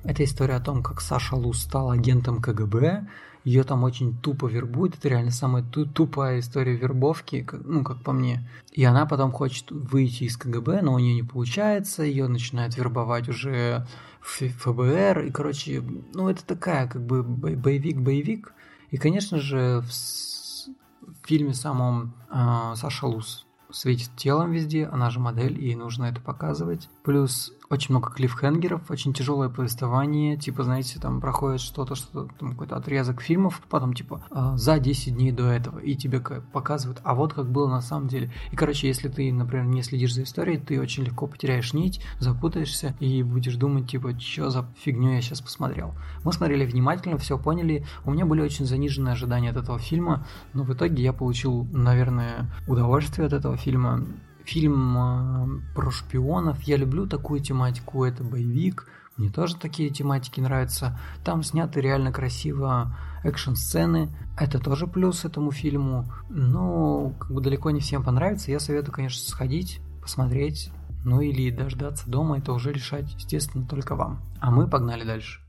[0.08, 3.08] Это история о том, как Саша Лус стал агентом КГБ,
[3.44, 8.14] ее там очень тупо вербуют, это реально самая ту- тупая история вербовки, ну, как по
[8.14, 8.48] мне.
[8.72, 13.28] И она потом хочет выйти из КГБ, но у нее не получается, ее начинают вербовать
[13.28, 13.86] уже
[14.22, 18.54] в ФБР, и, короче, ну, это такая, как бы, бо- боевик-боевик.
[18.92, 25.20] И, конечно же, в, в фильме самом а, Саша Лус светит телом везде, она же
[25.20, 26.88] модель, ей нужно это показывать.
[27.08, 32.76] Плюс очень много клиффхенгеров, очень тяжелое повествование, типа, знаете, там проходит что-то, что там какой-то
[32.76, 37.34] отрезок фильмов, потом, типа, а, за 10 дней до этого, и тебе показывают, а вот
[37.34, 38.34] как было на самом деле.
[38.52, 42.94] И, короче, если ты, например, не следишь за историей, ты очень легко потеряешь нить, запутаешься
[43.00, 45.94] и будешь думать, типа, что за фигню я сейчас посмотрел.
[46.26, 50.64] Мы смотрели внимательно, все поняли, у меня были очень заниженные ожидания от этого фильма, но
[50.64, 54.06] в итоге я получил, наверное, удовольствие от этого фильма.
[54.48, 56.62] Фильм э, про шпионов.
[56.62, 58.06] Я люблю такую тематику.
[58.06, 58.88] Это боевик.
[59.18, 60.98] Мне тоже такие тематики нравятся.
[61.26, 64.10] Там сняты реально красиво экшн-сцены.
[64.40, 66.10] Это тоже плюс этому фильму.
[66.30, 68.50] Но как бы далеко не всем понравится.
[68.50, 70.72] Я советую, конечно, сходить, посмотреть.
[71.04, 72.38] Ну или дождаться дома.
[72.38, 74.22] Это уже решать, естественно, только вам.
[74.40, 75.42] А мы погнали дальше.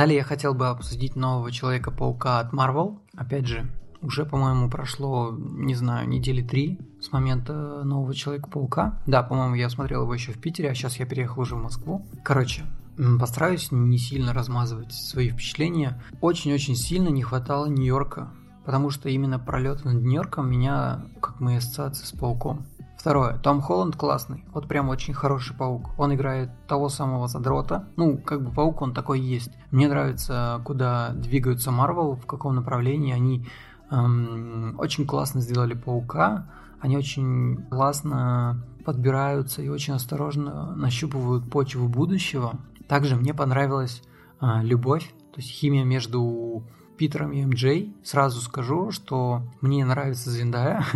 [0.00, 3.00] Далее я хотел бы обсудить нового Человека-паука от Marvel.
[3.14, 8.98] Опять же, уже, по-моему, прошло, не знаю, недели три с момента нового Человека-паука.
[9.06, 12.06] Да, по-моему, я смотрел его еще в Питере, а сейчас я переехал уже в Москву.
[12.24, 12.64] Короче,
[12.96, 16.02] постараюсь не сильно размазывать свои впечатления.
[16.22, 18.30] Очень-очень сильно не хватало Нью-Йорка,
[18.64, 22.64] потому что именно пролет над Нью-Йорком меня, как мои ассоциации с пауком.
[23.00, 23.38] Второе.
[23.38, 24.44] Том Холланд классный.
[24.52, 25.88] Вот прям очень хороший паук.
[25.96, 27.88] Он играет того самого задрота.
[27.96, 29.50] Ну, как бы паук он такой есть.
[29.70, 33.14] Мне нравится, куда двигаются Марвел, в каком направлении.
[33.14, 33.46] Они
[33.90, 36.50] эм, очень классно сделали паука.
[36.78, 42.56] Они очень классно подбираются и очень осторожно нащупывают почву будущего.
[42.86, 44.02] Также мне понравилась
[44.40, 46.62] а, любовь, то есть химия между
[46.98, 48.06] Питером и МД.
[48.06, 50.84] Сразу скажу, что мне нравится Зендая,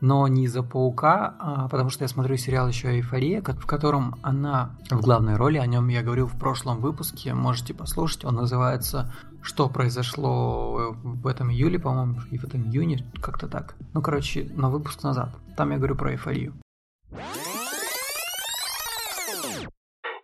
[0.00, 4.76] но не из-за паука, а потому что я смотрю сериал еще «Эйфория», в котором она
[4.90, 9.68] в главной роли, о нем я говорил в прошлом выпуске, можете послушать, он называется «Что
[9.68, 13.76] произошло в этом июле», по-моему, и в этом июне, как-то так.
[13.92, 15.30] Ну, короче, на выпуск назад.
[15.56, 16.54] Там я говорю про «Эйфорию».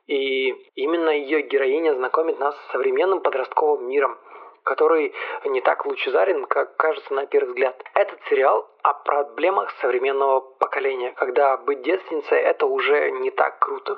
[0.07, 4.17] И именно ее героиня знакомит нас с современным подростковым миром,
[4.65, 5.13] который
[5.45, 7.77] не так лучезарен, как кажется на первый взгляд.
[7.95, 13.97] Этот сериал о проблемах современного поколения, когда быть девственницей это уже не так круто.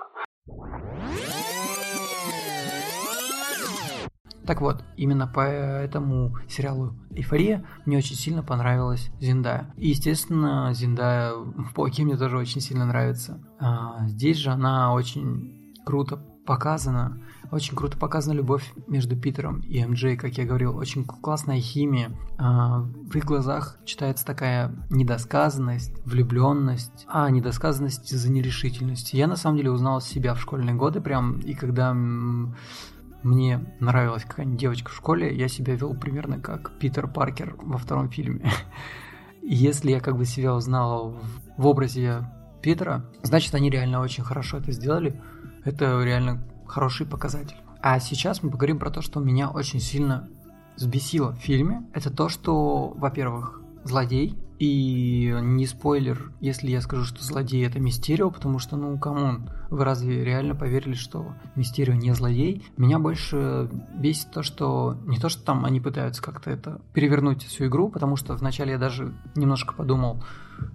[4.46, 9.72] Так вот, именно по этому сериалу «Эйфория» мне очень сильно понравилась Зиндая.
[9.76, 13.40] И, естественно, Зиндая в «Пауке» мне тоже очень сильно нравится.
[13.60, 17.22] А, здесь же она очень круто показана.
[17.52, 20.74] Очень круто показана любовь между Питером и МД, как я говорил.
[20.78, 22.10] Очень классная химия.
[22.38, 29.16] А, в их глазах читается такая недосказанность, влюбленность, а недосказанность из-за нерешительности.
[29.16, 34.58] Я на самом деле узнал себя в школьные годы прям, и когда мне нравилась какая-нибудь
[34.58, 38.50] девочка в школе, я себя вел примерно как Питер Паркер во втором фильме.
[39.42, 41.20] Если я как бы себя узнал
[41.58, 42.26] в образе
[42.62, 45.20] Питера, значит они реально очень хорошо это сделали.
[45.64, 47.56] Это реально хороший показатель.
[47.80, 50.28] А сейчас мы поговорим про то, что меня очень сильно
[50.76, 51.82] взбесило в фильме.
[51.92, 54.36] Это то, что, во-первых, злодей.
[54.58, 59.50] И не спойлер, если я скажу, что злодей это Мистерио, потому что, ну, come on,
[59.70, 62.64] вы разве реально поверили, что Мистерио не злодей?
[62.76, 67.66] Меня больше бесит то, что не то, что там они пытаются как-то это перевернуть всю
[67.66, 70.22] игру, потому что вначале я даже немножко подумал,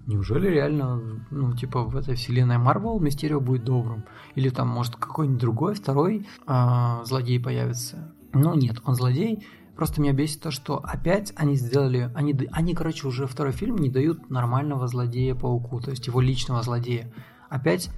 [0.06, 1.00] неужели реально,
[1.32, 4.04] ну, типа, в этой вселенной Марвел Мистерио будет добрым?
[4.36, 8.14] Или там, может, какой-нибудь другой, второй а, злодей появится?
[8.34, 9.46] Ну, нет, он злодей,
[9.78, 13.92] Просто меня бесит то, что опять они сделали, они, они, короче, уже второй фильм не
[13.92, 17.14] дают нормального злодея пауку, то есть его личного злодея.
[17.48, 17.92] Опять,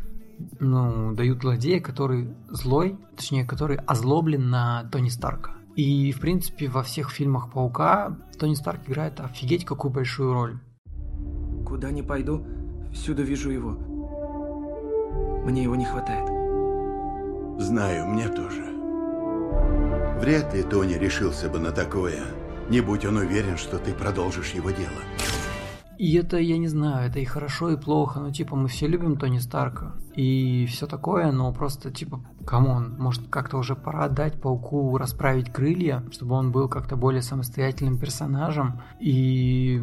[0.60, 5.54] ну, дают злодея, который злой, точнее, который озлоблен на Тони Старка.
[5.78, 10.60] И, в принципе, во всех фильмах Паука Тони Старк играет офигеть какую большую роль.
[11.66, 12.46] Куда ни пойду,
[12.92, 13.72] всюду вижу его.
[15.46, 16.28] Мне его не хватает.
[17.62, 18.69] Знаю, мне тоже.
[20.20, 22.22] Вряд ли Тони решился бы на такое,
[22.70, 25.02] не будь он уверен, что ты продолжишь его дело.
[25.98, 29.18] И это, я не знаю, это и хорошо, и плохо, но типа мы все любим
[29.18, 34.42] Тони Старка и все такое, но просто типа, come on, может как-то уже пора дать
[34.42, 38.82] Пауку расправить крылья, чтобы он был как-то более самостоятельным персонажем.
[39.00, 39.82] И,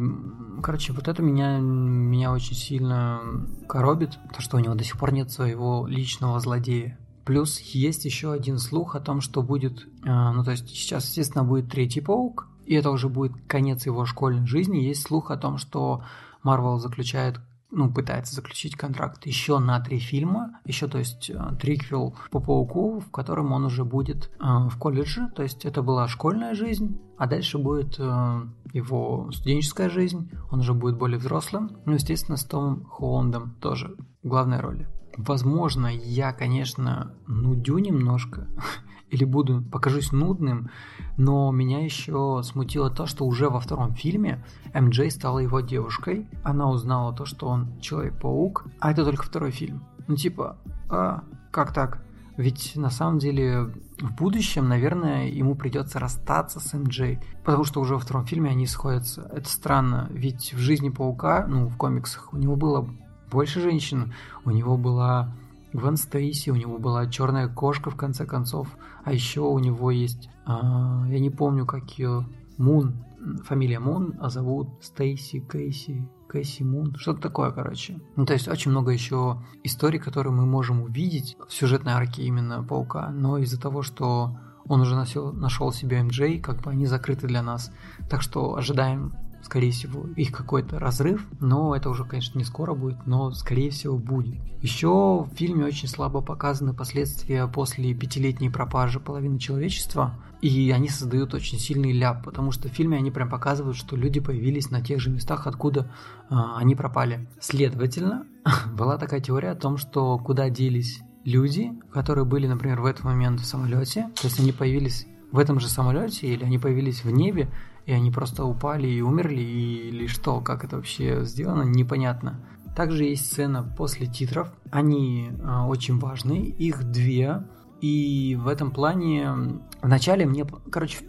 [0.63, 3.21] короче, вот это меня, меня очень сильно
[3.67, 6.97] коробит, то, что у него до сих пор нет своего личного злодея.
[7.27, 11.43] Плюс есть еще один слух о том, что будет, э, ну то есть сейчас, естественно,
[11.43, 14.77] будет третий паук, и это уже будет конец его школьной жизни.
[14.77, 16.05] Есть слух о том, что
[16.41, 22.15] Marvel заключает, ну, пытается заключить контракт еще на три фильма, еще, то есть, э, триквел
[22.31, 26.55] по пауку, в котором он уже будет э, в колледже, то есть это была школьная
[26.55, 32.37] жизнь, а дальше будет э, его студенческая жизнь, он уже будет более взрослым, ну, естественно,
[32.37, 34.87] с Томом Холландом тоже в главной роли.
[35.17, 38.47] Возможно, я, конечно, нудю немножко,
[39.09, 40.69] или буду, покажусь нудным,
[41.17, 46.69] но меня еще смутило то, что уже во втором фильме МJ стала его девушкой, она
[46.69, 49.83] узнала то, что он Человек-паук, а это только второй фильм.
[50.07, 50.57] Ну типа,
[50.89, 52.03] а, как так?
[52.37, 53.63] Ведь на самом деле
[53.99, 58.67] в будущем, наверное, ему придется расстаться с МJ, потому что уже во втором фильме они
[58.67, 59.27] сходятся.
[59.33, 62.87] Это странно, ведь в жизни Паука, ну, в комиксах, у него было
[63.31, 64.13] больше женщин,
[64.45, 65.31] у него была
[65.73, 68.67] Гвен Стейси, у него была черная кошка в конце концов,
[69.03, 72.25] а еще у него есть, а, я не помню, как ее,
[72.57, 72.95] Мун,
[73.43, 77.99] фамилия Мун, а зовут Стейси, Кейси, Кэсси Мун, что-то такое, короче.
[78.15, 82.63] Ну, то есть очень много еще историй, которые мы можем увидеть в сюжетной арке именно
[82.63, 87.27] Паука, но из-за того, что он уже нашел, нашел себе МJ, как бы они закрыты
[87.27, 87.71] для нас.
[88.09, 89.13] Так что ожидаем
[89.43, 93.97] скорее всего, их какой-то разрыв, но это уже, конечно, не скоро будет, но, скорее всего,
[93.97, 94.39] будет.
[94.61, 101.33] Еще в фильме очень слабо показаны последствия после пятилетней пропажи половины человечества, и они создают
[101.33, 104.99] очень сильный ляп, потому что в фильме они прям показывают, что люди появились на тех
[104.99, 105.91] же местах, откуда
[106.29, 107.27] э, они пропали.
[107.39, 108.25] Следовательно,
[108.73, 113.41] была такая теория о том, что куда делись люди, которые были, например, в этот момент
[113.41, 117.49] в самолете, то есть они появились в этом же самолете или они появились в небе,
[117.87, 122.45] и они просто упали и умерли, или что, как это вообще сделано, непонятно.
[122.75, 127.47] Также есть сцена после титров, они э, очень важны, их две,
[127.79, 131.03] и в этом плане вначале мне, короче, в...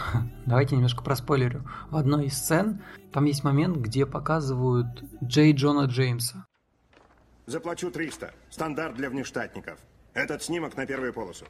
[0.46, 1.68] давайте немножко проспойлерю.
[1.90, 2.80] В одной из сцен
[3.12, 6.46] там есть момент, где показывают Джей Джона Джеймса.
[7.44, 8.32] Заплачу 300.
[8.48, 9.78] Стандарт для внештатников.
[10.14, 11.44] Этот снимок на первую полосу.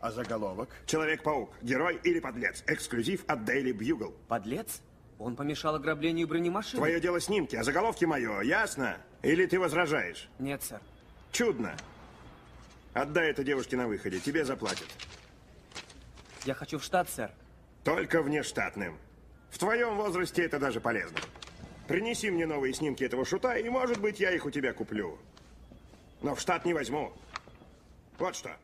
[0.00, 0.68] А заголовок?
[0.86, 1.50] Человек-паук.
[1.62, 2.62] Герой или подлец.
[2.66, 4.14] Эксклюзив от Daily Bugle.
[4.28, 4.82] Подлец?
[5.18, 6.78] Он помешал ограблению бронемашины?
[6.78, 8.98] Твое дело снимки, а заголовки мое, ясно?
[9.22, 10.28] Или ты возражаешь?
[10.38, 10.80] Нет, сэр.
[11.32, 11.74] Чудно.
[12.92, 14.88] Отдай это девушке на выходе, тебе заплатят.
[16.44, 17.30] Я хочу в штат, сэр.
[17.82, 18.98] Только внештатным.
[19.50, 21.18] В твоем возрасте это даже полезно.
[21.88, 25.18] Принеси мне новые снимки этого шута, и, может быть, я их у тебя куплю.
[26.20, 27.12] Но в штат не возьму.
[28.18, 28.56] Вот что.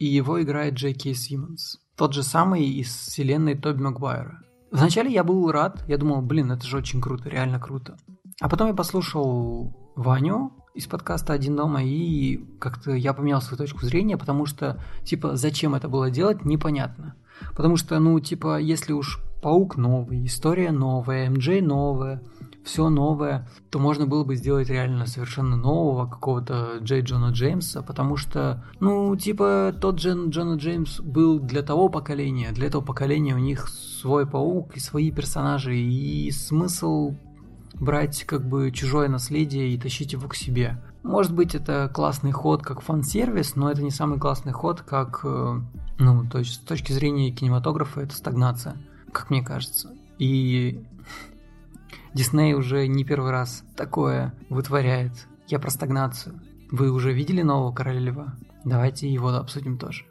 [0.00, 1.78] И его играет Джей Кей Симмонс.
[1.94, 4.40] Тот же самый из вселенной Тоби Магуайра.
[4.70, 7.98] Вначале я был рад, я думал, блин, это же очень круто, реально круто.
[8.40, 13.84] А потом я послушал Ваню из подкаста «Один дома», и как-то я поменял свою точку
[13.84, 17.16] зрения, потому что, типа, зачем это было делать, непонятно.
[17.54, 22.22] Потому что, ну, типа, если уж Паук новый, история новая, МД новая,
[22.64, 28.16] все новое, то можно было бы сделать реально совершенно нового какого-то Джей Джона Джеймса, потому
[28.16, 33.38] что, ну, типа, тот Джон Джона Джеймс был для того поколения, для этого поколения у
[33.38, 37.14] них свой паук и свои персонажи, и смысл
[37.74, 40.80] брать как бы чужое наследие и тащить его к себе.
[41.02, 45.60] Может быть, это классный ход как фан-сервис, но это не самый классный ход как, э,
[45.98, 48.76] ну, то есть с точки зрения кинематографа это стагнация,
[49.12, 49.90] как мне кажется.
[50.18, 50.84] И
[52.12, 55.12] Дисней уже не первый раз такое вытворяет.
[55.46, 56.40] Я про стагнацию.
[56.72, 58.34] Вы уже видели нового Короля Льва?
[58.64, 60.04] Давайте его обсудим тоже.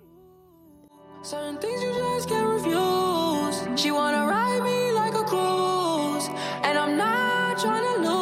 [1.21, 3.75] Certain things you just can't refuse.
[3.75, 6.29] She wanna ride me like a cruise,
[6.63, 8.19] and I'm not trying to lose.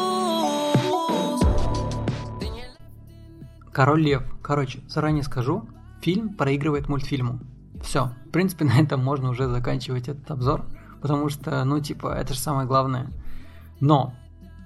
[3.72, 4.24] Король Лев.
[4.42, 5.70] Короче, заранее скажу,
[6.02, 7.40] фильм проигрывает мультфильму.
[7.84, 8.12] Все.
[8.26, 10.66] В принципе, на этом можно уже заканчивать этот обзор,
[11.00, 13.12] потому что, ну, типа, это же самое главное.
[13.80, 14.14] Но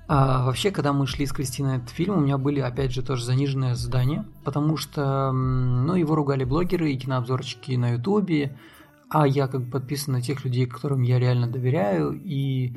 [0.07, 3.25] а, вообще, когда мы шли с Кристиной этот фильм, у меня были, опять же, тоже
[3.25, 8.57] заниженные ожидания, потому что, ну, его ругали блогеры и кинообзорчики на Ютубе,
[9.09, 12.75] а я как бы подписан на тех людей, которым я реально доверяю, и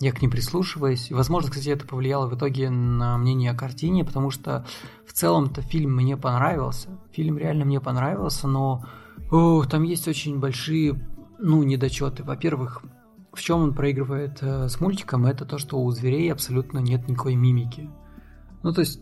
[0.00, 1.10] я к ним прислушиваюсь.
[1.10, 4.66] Возможно, кстати, это повлияло в итоге на мнение о картине, потому что
[5.06, 6.88] в целом-то фильм мне понравился.
[7.12, 8.84] Фильм реально мне понравился, но
[9.30, 11.00] о, там есть очень большие,
[11.38, 12.22] ну, недочеты.
[12.22, 12.82] Во-первых,
[13.36, 17.34] в чем он проигрывает э, с мультиком, это то, что у зверей абсолютно нет никакой
[17.36, 17.90] мимики.
[18.62, 19.00] Ну, то есть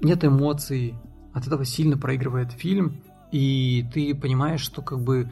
[0.00, 0.94] нет эмоций,
[1.32, 3.02] от этого сильно проигрывает фильм,
[3.32, 5.30] и ты понимаешь, что как бы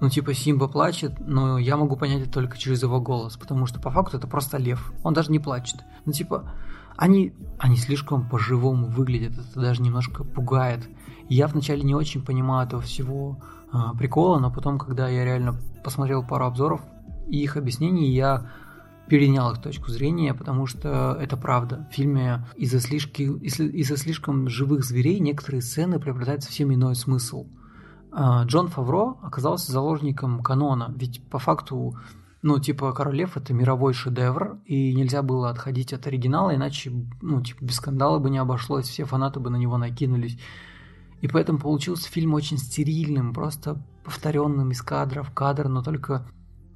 [0.00, 3.78] ну, типа, Симба плачет, но я могу понять это только через его голос, потому что
[3.80, 4.92] по факту это просто лев.
[5.02, 5.84] Он даже не плачет.
[6.06, 6.54] Ну, типа,
[6.96, 10.88] они, они слишком по-живому выглядят, это даже немножко пугает.
[11.28, 13.38] Я вначале не очень понимаю этого всего
[13.72, 15.54] а, прикола, но потом, когда я реально
[15.84, 16.80] посмотрел пару обзоров
[17.28, 18.50] их объяснений, я
[19.08, 21.88] перенял их точку зрения, потому что это правда.
[21.90, 27.46] В фильме из-за слишком, из-за слишком живых зверей некоторые сцены приобретают совсем иной смысл–
[28.12, 31.96] а, Джон Фавро оказался заложником канона, ведь по факту,
[32.42, 37.40] ну, типа, Король Лев это мировой шедевр, и нельзя было отходить от оригинала, иначе, ну,
[37.40, 40.38] типа, без скандала бы не обошлось, все фанаты бы на него накинулись.
[41.20, 46.26] И поэтому получился фильм очень стерильным, просто повторенным из кадра в кадр, но только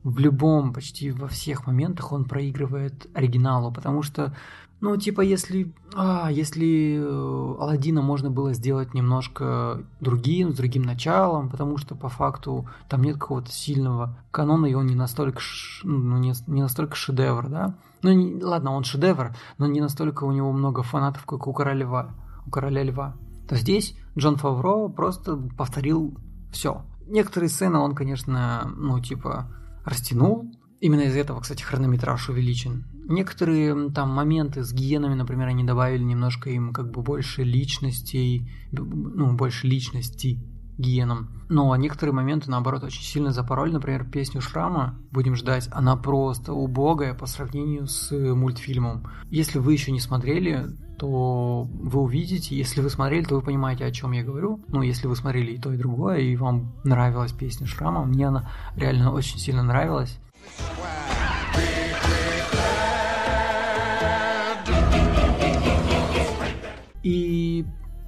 [0.04, 4.34] в любом, почти во всех моментах он проигрывает оригиналу, потому что
[4.80, 11.48] ну, типа, если, а, если э, Алладина можно было сделать немножко другим, с другим началом,
[11.48, 15.40] потому что по факту там нет какого-то сильного канона, и он не настолько,
[15.84, 17.78] ну, не, не настолько шедевр, да?
[18.02, 21.84] Ну, не, ладно, он шедевр, но не настолько у него много фанатов, как у Короля
[21.84, 22.10] Льва.
[22.46, 23.16] У Короля Льва.
[23.48, 26.18] То здесь Джон Фавро просто повторил
[26.52, 26.82] все.
[27.06, 29.48] Некоторые сцены он, конечно, ну, типа,
[29.84, 30.50] растянул.
[30.80, 32.84] Именно из-за этого, кстати, хронометраж увеличен.
[33.08, 39.34] Некоторые там моменты с гиенами, например, они добавили немножко им как бы больше личностей, ну,
[39.34, 40.42] больше личности
[40.78, 41.30] гиенам.
[41.48, 43.72] Но некоторые моменты, наоборот, очень сильно запороли.
[43.72, 49.06] Например, песню Шрама «Будем ждать», она просто убогая по сравнению с мультфильмом.
[49.30, 50.66] Если вы еще не смотрели,
[50.98, 54.64] то вы увидите, если вы смотрели, то вы понимаете, о чем я говорю.
[54.68, 58.50] Ну, если вы смотрели и то, и другое, и вам нравилась песня Шрама, мне она
[58.76, 60.18] реально очень сильно нравилась.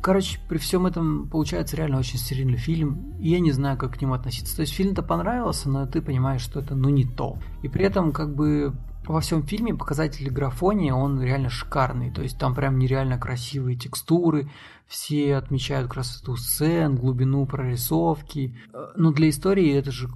[0.07, 4.01] Короче, при всем этом получается реально очень стерильный фильм, и я не знаю, как к
[4.01, 4.55] нему относиться.
[4.55, 7.39] То есть фильм-то понравился, но ты понимаешь, что это ну не то.
[7.65, 8.73] И при этом как бы
[9.05, 12.13] во всем фильме показатель графонии, он реально шикарный.
[12.13, 14.49] То есть там прям нереально красивые текстуры,
[14.87, 18.57] все отмечают красоту сцен, глубину прорисовки.
[18.95, 20.09] Но для истории это же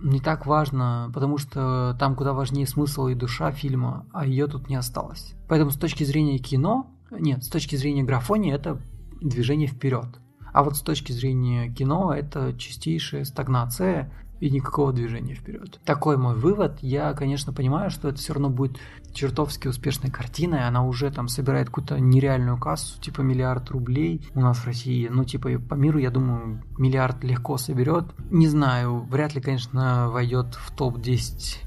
[0.00, 4.68] не так важно, потому что там куда важнее смысл и душа фильма, а ее тут
[4.68, 5.34] не осталось.
[5.48, 8.80] Поэтому с точки зрения кино нет, с точки зрения графонии это
[9.22, 10.06] движение вперед.
[10.52, 14.12] А вот с точки зрения кино это чистейшая стагнация
[14.42, 15.80] и никакого движения вперед.
[15.84, 16.78] Такой мой вывод.
[16.80, 18.76] Я, конечно, понимаю, что это все равно будет
[19.12, 20.66] чертовски успешной картиной.
[20.66, 25.06] Она уже там собирает какую-то нереальную кассу, типа миллиард рублей у нас в России.
[25.08, 28.06] Ну, типа по миру, я думаю, миллиард легко соберет.
[28.30, 31.58] Не знаю, вряд ли, конечно, войдет в топ-10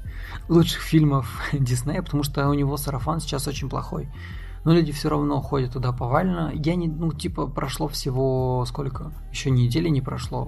[0.50, 4.10] лучших фильмов Диснея, потому что у него сарафан сейчас очень плохой
[4.66, 6.50] но люди все равно ходят туда повально.
[6.52, 9.12] Я не, ну, типа, прошло всего сколько?
[9.30, 10.46] Еще недели не прошло.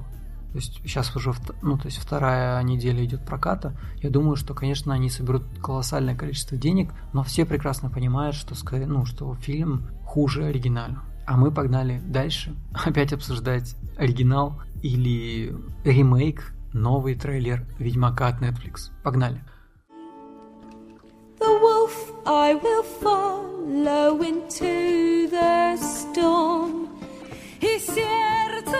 [0.51, 3.79] То есть сейчас уже, ну, то есть вторая неделя идет проката.
[4.03, 9.07] Я думаю, что, конечно, они соберут колоссальное количество денег, но все прекрасно понимают, что, ну,
[9.07, 10.99] что фильм хуже оригинала.
[11.25, 15.55] А мы погнали дальше опять обсуждать оригинал или
[15.85, 18.91] ремейк, новый трейлер Ведьмака от Netflix.
[19.05, 19.45] Погнали.
[21.39, 21.93] The wolf
[22.27, 26.89] I will follow into the storm.
[27.61, 28.79] И сердце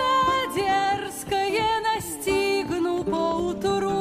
[0.55, 3.97] дерзкое настигну поутру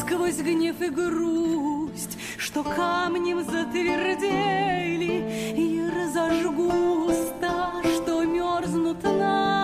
[0.00, 5.24] Сквозь гнев и грусть, что камнем затвердели,
[5.56, 9.59] И разожгу уста, что мерзнут на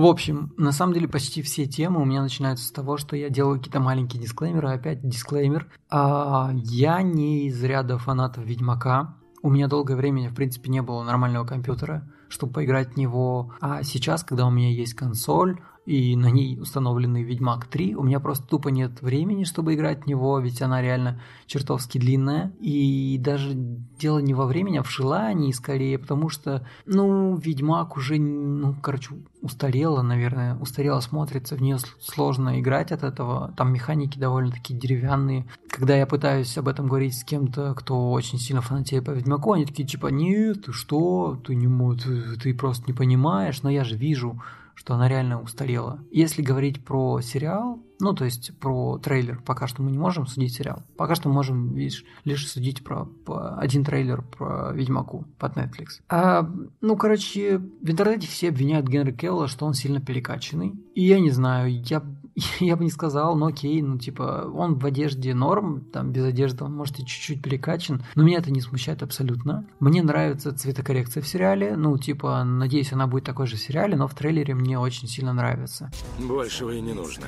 [0.00, 3.28] в общем, на самом деле почти все темы у меня начинаются с того, что я
[3.28, 5.68] делаю какие-то маленькие дисклеймеры, опять дисклеймер.
[5.90, 9.18] А, я не из ряда фанатов Ведьмака.
[9.42, 13.52] У меня долгое время, в принципе, не было нормального компьютера, чтобы поиграть в него.
[13.60, 17.96] А сейчас, когда у меня есть консоль, и на ней установленный Ведьмак 3.
[17.96, 22.52] У меня просто тупо нет времени, чтобы играть в него, ведь она реально чертовски длинная.
[22.60, 28.20] И даже дело не во времени, а в желании скорее, потому что, ну, Ведьмак уже,
[28.20, 34.74] ну, короче, устарела, наверное, устарела смотрится, в нее сложно играть от этого, там механики довольно-таки
[34.74, 35.46] деревянные.
[35.68, 39.66] Когда я пытаюсь об этом говорить с кем-то, кто очень сильно фанатеет по Ведьмаку, они
[39.66, 41.66] такие типа, нет, ты что, ты не
[41.96, 44.40] ты, ты просто не понимаешь, но я же вижу,
[44.74, 46.04] что она реально устарела.
[46.10, 50.54] Если говорить про сериал, ну, то есть про трейлер, пока что мы не можем судить
[50.54, 50.82] сериал.
[50.96, 56.00] Пока что мы можем, видишь, лишь судить про, по один трейлер про Ведьмаку под Netflix.
[56.08, 56.48] А,
[56.80, 60.74] ну, короче, в интернете все обвиняют Генри Келла, что он сильно перекачанный.
[60.94, 62.02] И я не знаю, я,
[62.60, 66.64] я бы не сказал, ну окей, ну типа он в одежде норм, там без одежды
[66.64, 69.66] он может и чуть-чуть перекачан, но меня это не смущает абсолютно.
[69.80, 74.08] Мне нравится цветокоррекция в сериале, ну типа, надеюсь, она будет такой же в сериале, но
[74.08, 75.90] в трейлере мне очень сильно нравится.
[76.18, 77.24] Большего и не нужно.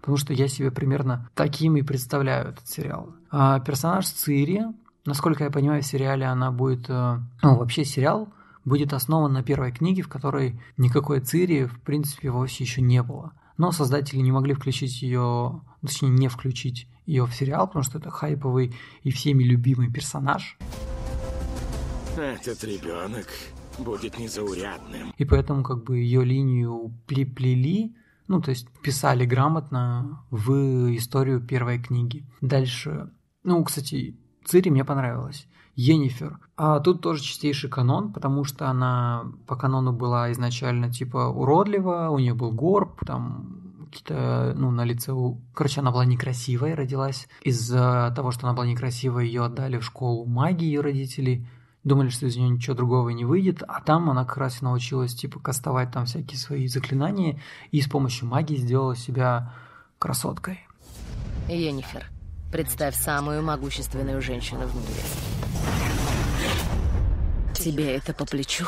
[0.00, 3.14] Потому что я себе примерно таким и представляю этот сериал.
[3.30, 4.62] А персонаж Цири,
[5.04, 6.88] насколько я понимаю, в сериале она будет...
[6.88, 8.28] э, Ну, вообще сериал
[8.64, 13.32] будет основан на первой книге, в которой никакой Цири, в принципе, вовсе еще не было.
[13.60, 18.08] Но создатели не могли включить ее, точнее, не включить ее в сериал, потому что это
[18.10, 20.56] хайповый и всеми любимый персонаж.
[22.16, 23.26] Этот ребенок
[23.78, 25.12] будет незаурядным.
[25.18, 27.94] И поэтому как бы ее линию приплели,
[28.28, 32.26] ну, то есть писали грамотно в историю первой книги.
[32.40, 33.10] Дальше,
[33.42, 35.46] ну, кстати, Цири мне понравилась.
[35.80, 36.38] Енифер.
[36.56, 42.18] А тут тоже чистейший канон, потому что она по канону была изначально типа уродлива, у
[42.18, 45.12] нее был горб, там какие-то, ну, на лице,
[45.54, 47.28] короче, она была некрасивой, родилась.
[47.42, 51.46] Из-за того, что она была некрасивой, ее отдали в школу магии родители.
[51.82, 55.40] Думали, что из нее ничего другого не выйдет, а там она как раз научилась, типа,
[55.40, 59.54] кастовать там всякие свои заклинания и с помощью магии сделала себя
[59.98, 60.60] красоткой.
[61.48, 62.04] Енифер,
[62.52, 65.29] представь самую могущественную женщину в мире.
[67.60, 68.64] Тебе это по плечу?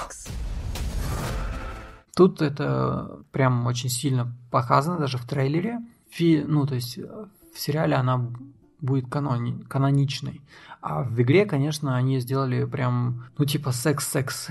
[2.15, 5.81] Тут это прям очень сильно показано, даже в трейлере.
[6.11, 7.03] Фи, ну, то есть э,
[7.55, 8.31] в сериале она
[8.83, 10.43] будет канони, каноничной.
[10.83, 14.49] А в игре, конечно, они сделали прям, ну, типа секс-секс.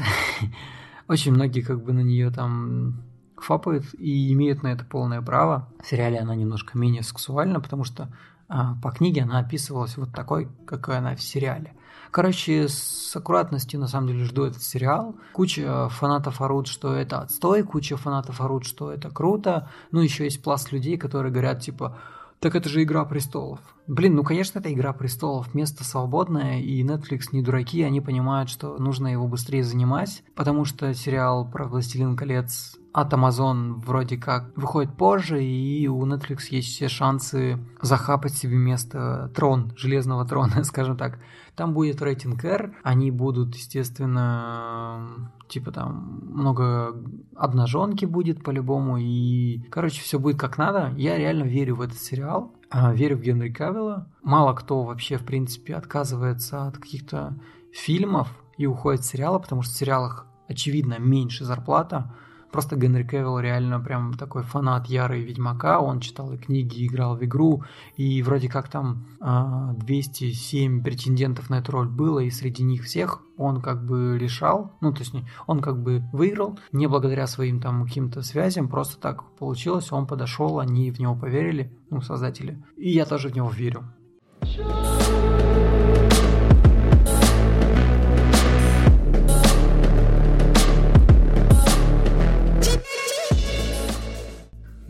[1.07, 3.03] Очень многие как бы на нее там
[3.37, 5.69] фапают и имеют на это полное право.
[5.83, 8.11] В сериале она немножко менее сексуальна, потому что
[8.47, 11.75] а, по книге она описывалась вот такой, какой она в сериале.
[12.11, 15.15] Короче, с аккуратностью на самом деле жду этот сериал.
[15.33, 19.69] Куча фанатов орут, что это отстой, куча фанатов орут, что это круто.
[19.91, 21.97] Ну, еще есть пласт людей, которые говорят, типа,
[22.39, 23.59] так это же Игра престолов.
[23.87, 28.77] Блин, ну конечно, это Игра престолов, место свободное, и Netflix не дураки, они понимают, что
[28.77, 34.95] нужно его быстрее занимать, потому что сериал про Властелин колец от Amazon вроде как выходит
[34.97, 41.19] позже, и у Netflix есть все шансы захапать себе место трон, железного трона, скажем так.
[41.55, 46.95] Там будет рейтинг R, они будут, естественно, типа там много
[47.35, 50.93] обнаженки будет по-любому, и, короче, все будет как надо.
[50.97, 54.07] Я реально верю в этот сериал, а, верю в Генри Кавилла.
[54.23, 57.37] Мало кто вообще, в принципе, отказывается от каких-то
[57.73, 62.13] фильмов и уходит в сериалы, потому что в сериалах, очевидно, меньше зарплата.
[62.51, 67.23] Просто Генри Кевилл реально прям такой фанат ярый Ведьмака, он читал и книги, играл в
[67.23, 67.63] игру,
[67.95, 73.21] и вроде как там а, 207 претендентов на эту роль было, и среди них всех
[73.37, 75.13] он как бы решал, ну то есть
[75.47, 80.59] он как бы выиграл, не благодаря своим там каким-то связям, просто так получилось, он подошел,
[80.59, 83.83] они в него поверили, ну создатели, и я тоже в него верю.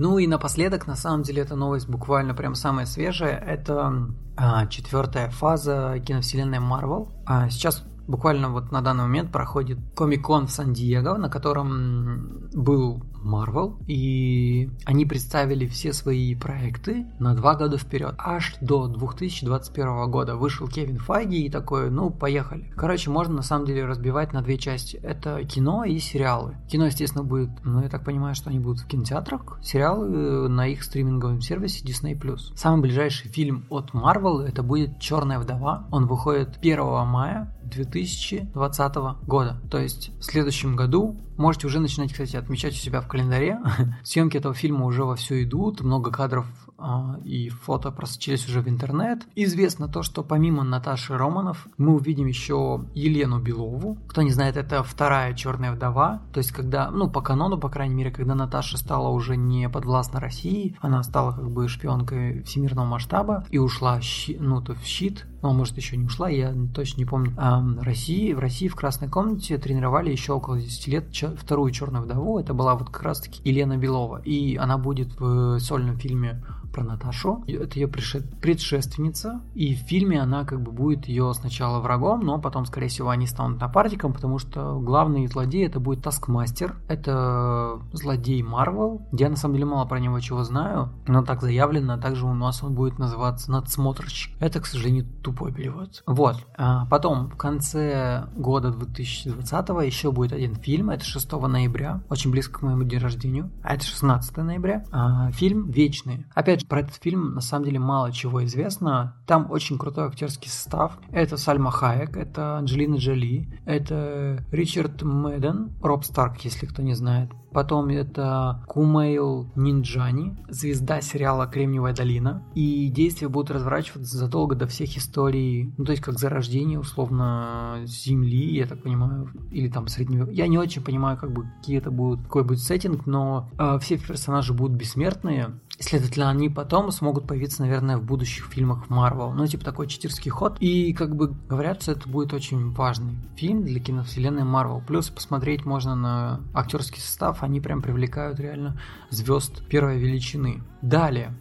[0.04, 3.38] Ну и напоследок, на самом деле, эта новость буквально прям самая свежая.
[3.38, 7.12] Это а, четвертая фаза киновселенной Marvel.
[7.28, 13.84] А, сейчас буквально вот на данный момент проходит Комик-кон в Сан-Диего, на котором был Marvel,
[13.88, 18.15] и они представили все свои проекты на два года вперед.
[18.17, 22.72] Аж до 2021 года вышел Кевин Файги и такой, ну, поехали.
[22.76, 24.97] Короче, можно на самом деле разбивать на две части.
[24.97, 26.57] Это кино и сериалы.
[26.69, 29.59] Кино, естественно, будет, ну, я так понимаю, что они будут в кинотеатрах.
[29.63, 32.38] Сериалы на их стриминговом сервисе Disney+.
[32.55, 35.88] Самый ближайший фильм от Marvel это будет «Черная вдова».
[35.91, 38.95] Он выходит 1 мая 2020
[39.28, 39.57] года.
[39.69, 43.59] То есть в следующем году можете уже начинать, кстати, отмечать у себя в календаре.
[44.03, 46.45] Съемки этого фильма уже вовсю идут, много кадров
[46.78, 49.28] а, и фото просочились уже в интернет.
[49.36, 53.97] Известно то, что помимо Наташи Романов мы увидим еще Елену Белову.
[54.07, 56.22] Кто не знает, это вторая черная вдова.
[56.34, 60.20] То есть, когда, ну, по канону, по крайней мере, когда Наташа стала уже не подвластна
[60.20, 63.99] России, она стала как бы шпионкой всемирного масштаба и ушла
[64.39, 67.34] ну, то в щит, ну, может, еще не ушла, я точно не помню.
[67.38, 71.06] А, России, в России в Красной комнате тренировали еще около 10 лет
[71.38, 72.39] вторую черную вдову.
[72.39, 74.22] Это была вот как раз-таки Елена Белова.
[74.24, 77.44] И она будет в сольном фильме про Наташу.
[77.48, 82.66] Это ее предшественница, и в фильме она как бы будет ее сначала врагом, но потом,
[82.66, 86.76] скорее всего, они станут напарником, потому что главный злодей это будет Таскмастер.
[86.88, 89.02] Это злодей Марвел.
[89.12, 91.98] Я на самом деле мало про него чего знаю, но так заявлено.
[91.98, 94.36] Также у нас он будет называться Надсмотрщик.
[94.39, 96.04] Это, к сожалению, тупой перевод.
[96.06, 96.36] Вот.
[96.58, 100.90] А потом, в конце года 2020 еще будет один фильм.
[100.90, 102.02] Это 6 ноября.
[102.10, 103.50] Очень близко к моему дню рождения.
[103.64, 104.84] А это 16 ноября.
[104.92, 106.26] А, фильм «Вечные».
[106.34, 109.16] Опять же, про этот фильм на самом деле мало чего известно.
[109.26, 110.98] Там очень крутой актерский состав.
[111.12, 117.32] Это Сальма Хайек, это Анджелина Джоли, это Ричард Мэдден, Роб Старк, если кто не знает.
[117.52, 122.43] Потом это Кумейл Нинджани, звезда сериала «Кремниевая долина».
[122.56, 128.56] И действия будут разворачиваться задолго до всех историй, ну то есть как зарождение, условно, Земли,
[128.56, 130.30] я так понимаю, или там среднего.
[130.30, 133.97] Я не очень понимаю, как бы какие это будут, какой будет сеттинг, но э, все
[133.97, 139.32] персонажи будут бессмертные, Следовательно, они потом смогут появиться, наверное, в будущих фильмах Марвел.
[139.32, 140.58] Ну, типа такой читерский ход.
[140.60, 144.84] И, как бы говорят, что это будет очень важный фильм для киновселенной Марвел.
[144.86, 147.42] Плюс посмотреть можно на актерский состав.
[147.42, 148.80] Они прям привлекают реально
[149.10, 150.62] звезд первой величины.
[150.84, 151.34] Далее.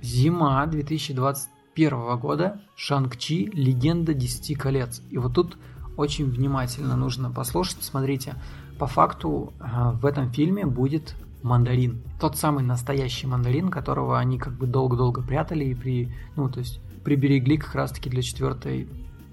[0.00, 2.62] Зима 2021 года.
[2.74, 3.50] Шанг-Чи.
[3.52, 5.02] Легенда Десяти колец.
[5.10, 5.58] И вот тут
[5.98, 7.82] очень внимательно нужно послушать.
[7.82, 8.34] Смотрите,
[8.78, 12.02] по факту э, в этом фильме будет мандарин.
[12.18, 16.80] Тот самый настоящий мандарин, которого они как бы долго-долго прятали и при, ну, то есть
[17.04, 18.88] приберегли как раз-таки для четвертой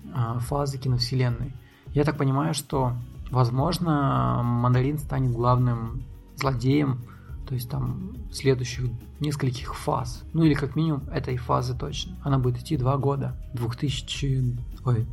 [0.05, 1.53] э, фазы киновселенной.
[1.93, 2.93] Я так понимаю, что,
[3.31, 6.03] возможно, мандарин станет главным
[6.35, 6.99] злодеем,
[7.47, 8.85] то есть там следующих
[9.19, 10.23] нескольких фаз.
[10.33, 12.15] Ну или как минимум этой фазы точно.
[12.23, 13.35] Она будет идти два года.
[13.53, 14.57] 2000...
[14.85, 15.05] Ой,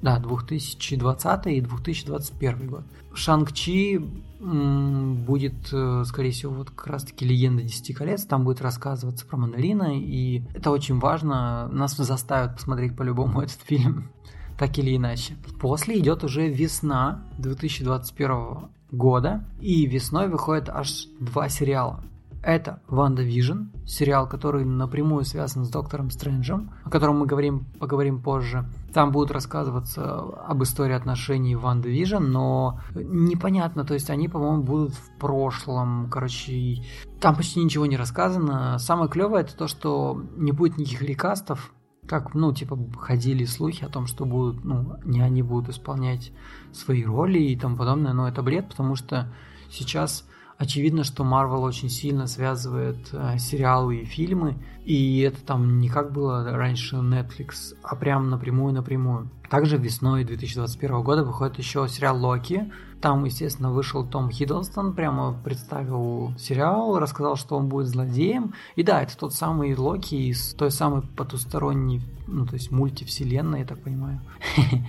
[0.00, 2.84] да, 2020 и 2021 год.
[3.14, 4.00] Шанг-Чи
[4.42, 9.96] будет, э, скорее всего, вот как раз-таки «Легенда Десяти колец», там будет рассказываться про мандарина,
[9.96, 14.10] и это очень важно, нас заставят посмотреть по-любому этот фильм,
[14.58, 15.36] так или иначе.
[15.60, 22.04] После идет уже весна 2021 года, и весной выходит аж два сериала.
[22.42, 28.64] Это WandaVision, сериал, который напрямую связан с Доктором Стрэнджем, о котором мы говорим, поговорим позже.
[28.92, 34.94] Там будут рассказываться об истории отношений Ванда Вижн, но непонятно, то есть они, по-моему, будут
[34.94, 36.82] в прошлом, короче,
[37.20, 38.76] там почти ничего не рассказано.
[38.80, 41.72] Самое клевое это то, что не будет никаких рекастов,
[42.06, 46.32] как, ну, типа, ходили слухи о том, что будут, ну, не они будут исполнять
[46.72, 49.32] свои роли и тому подобное, но это бред, потому что
[49.70, 50.24] сейчас
[50.62, 56.12] Очевидно, что Marvel очень сильно связывает э, сериалы и фильмы, и это там не как
[56.12, 59.28] было раньше Netflix, а прям напрямую-напрямую.
[59.52, 62.72] Также весной 2021 года выходит еще сериал Локи.
[63.02, 68.54] Там, естественно, вышел Том Хиддлстон, прямо представил сериал, рассказал, что он будет злодеем.
[68.76, 73.66] И да, это тот самый Локи из той самой потусторонней, ну, то есть мультивселенной, я
[73.66, 74.22] так понимаю.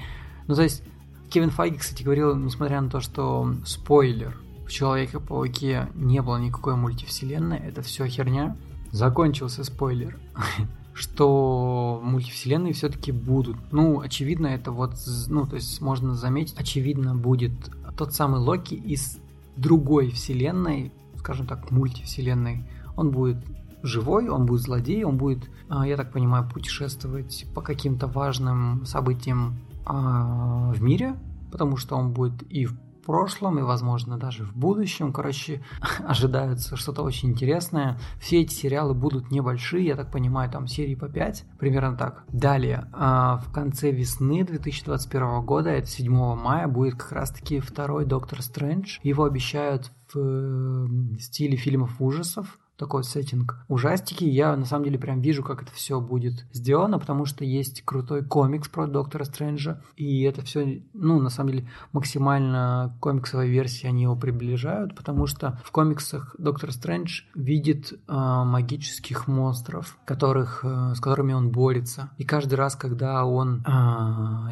[0.47, 0.81] Ну, то есть,
[1.29, 7.57] Кевин Файги, кстати, говорил, несмотря на то, что спойлер, в Человеке-пауке не было никакой мультивселенной,
[7.57, 8.55] это все херня.
[8.91, 10.17] Закончился спойлер,
[10.93, 13.57] что мультивселенные все-таки будут.
[13.71, 14.93] Ну, очевидно, это вот,
[15.27, 17.51] ну, то есть можно заметить, очевидно будет
[17.97, 19.17] тот самый Локи из
[19.55, 22.63] другой вселенной, скажем так, мультивселенной.
[22.95, 23.37] Он будет
[23.81, 29.57] живой, он будет злодей, он будет, а, я так понимаю, путешествовать по каким-то важным событиям
[29.85, 31.15] а, в мире,
[31.51, 35.13] потому что он будет и в прошлом и, возможно, даже в будущем.
[35.13, 35.63] Короче,
[36.07, 37.99] ожидается что-то очень интересное.
[38.19, 42.23] Все эти сериалы будут небольшие, я так понимаю, там серии по 5, примерно так.
[42.29, 48.41] Далее, а, в конце весны 2021 года, это 7 мая, будет как раз-таки второй Доктор
[48.41, 48.99] Стрэндж.
[49.03, 53.63] Его обещают в э, стиле фильмов ужасов такой сеттинг.
[53.67, 57.83] Ужастики, я на самом деле прям вижу, как это все будет сделано, потому что есть
[57.83, 63.87] крутой комикс про Доктора Стрэнджа, и это все, ну, на самом деле, максимально комиксовой версии
[63.87, 70.93] они его приближают, потому что в комиксах Доктор Стрэндж видит э, магических монстров, которых, э,
[70.95, 72.11] с которыми он борется.
[72.17, 73.69] И каждый раз, когда он э,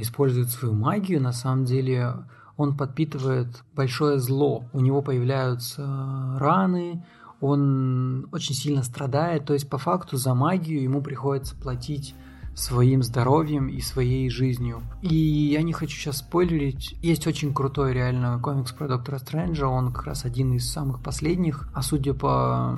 [0.01, 2.15] использует свою магию, на самом деле
[2.57, 4.65] он подпитывает большое зло.
[4.74, 7.03] У него появляются раны,
[7.42, 12.16] он очень сильно страдает, то есть по факту за магию ему приходится платить
[12.54, 14.82] своим здоровьем и своей жизнью.
[15.02, 16.96] И я не хочу сейчас спойлерить.
[17.02, 19.68] Есть очень крутой реально комикс про Доктора Стрэнджа.
[19.68, 21.70] Он как раз один из самых последних.
[21.74, 22.78] А судя по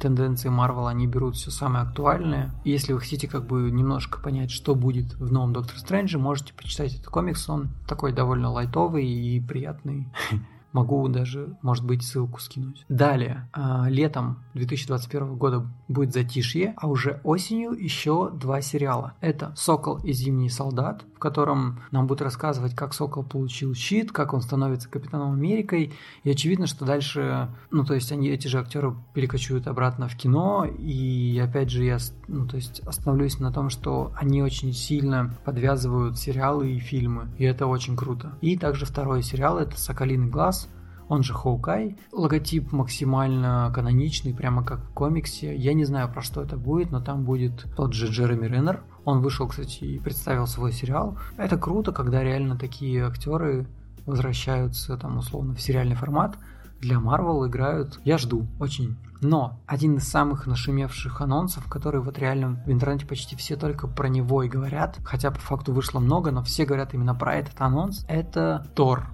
[0.00, 2.54] тенденции Марвел, они берут все самое актуальное.
[2.64, 6.94] Если вы хотите как бы немножко понять, что будет в новом Докторе Стрэндже, можете почитать
[6.94, 7.48] этот комикс.
[7.48, 10.08] Он такой довольно лайтовый и приятный
[10.76, 12.84] Могу даже, может быть, ссылку скинуть.
[12.90, 19.14] Далее, а, летом 2021 года будет затишье, а уже осенью еще два сериала.
[19.22, 24.34] Это «Сокол и зимний солдат», в котором нам будут рассказывать, как Сокол получил щит, как
[24.34, 25.94] он становится Капитаном Америкой.
[26.24, 30.66] И очевидно, что дальше, ну, то есть они, эти же актеры перекочуют обратно в кино.
[30.66, 31.96] И опять же, я,
[32.28, 37.28] ну, то есть остановлюсь на том, что они очень сильно подвязывают сериалы и фильмы.
[37.38, 38.36] И это очень круто.
[38.42, 40.68] И также второй сериал это «Соколиный глаз»,
[41.08, 41.96] он же Хоукай.
[42.12, 45.54] Логотип максимально каноничный, прямо как в комиксе.
[45.54, 48.82] Я не знаю, про что это будет, но там будет тот же Джереми Реннер.
[49.06, 51.16] Он вышел, кстати, и представил свой сериал.
[51.36, 53.68] Это круто, когда реально такие актеры
[54.04, 56.36] возвращаются, там, условно, в сериальный формат.
[56.80, 58.00] Для Marvel играют.
[58.04, 58.96] Я жду, очень.
[59.20, 64.08] Но один из самых нашумевших анонсов, который вот реально в интернете почти все только про
[64.08, 68.04] него и говорят, хотя по факту вышло много, но все говорят именно про этот анонс,
[68.08, 69.06] это Тор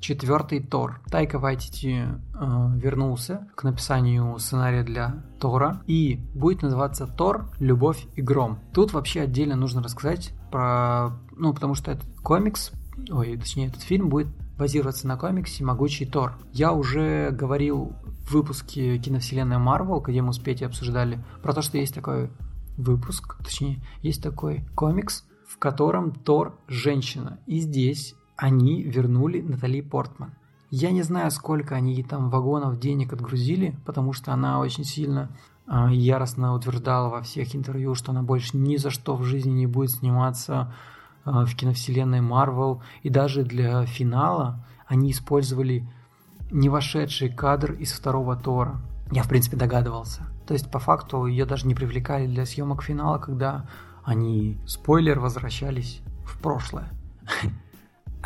[0.00, 1.00] четвертый Тор.
[1.10, 8.22] Тайка Вайтити э, вернулся к написанию сценария для Тора и будет называться Тор, Любовь и
[8.22, 8.58] Гром.
[8.72, 12.72] Тут вообще отдельно нужно рассказать про, ну, потому что этот комикс,
[13.10, 14.28] ой, точнее, этот фильм будет
[14.58, 16.36] базироваться на комиксе «Могучий Тор».
[16.52, 17.92] Я уже говорил
[18.24, 22.30] в выпуске киновселенной Марвел, где мы с Петей обсуждали, про то, что есть такой
[22.76, 27.38] выпуск, точнее, есть такой комикс, в котором Тор женщина.
[27.46, 30.32] И здесь они вернули Натали Портман.
[30.70, 35.28] Я не знаю, сколько они ей там вагонов денег отгрузили, потому что она очень сильно
[35.66, 39.66] э, яростно утверждала во всех интервью, что она больше ни за что в жизни не
[39.66, 40.72] будет сниматься
[41.24, 42.80] э, в киновселенной Марвел.
[43.02, 45.88] И даже для финала они использовали
[46.52, 48.80] не вошедший кадр из второго Тора.
[49.10, 50.22] Я, в принципе, догадывался.
[50.46, 53.68] То есть, по факту, ее даже не привлекали для съемок финала, когда
[54.04, 56.88] они, спойлер, возвращались в прошлое.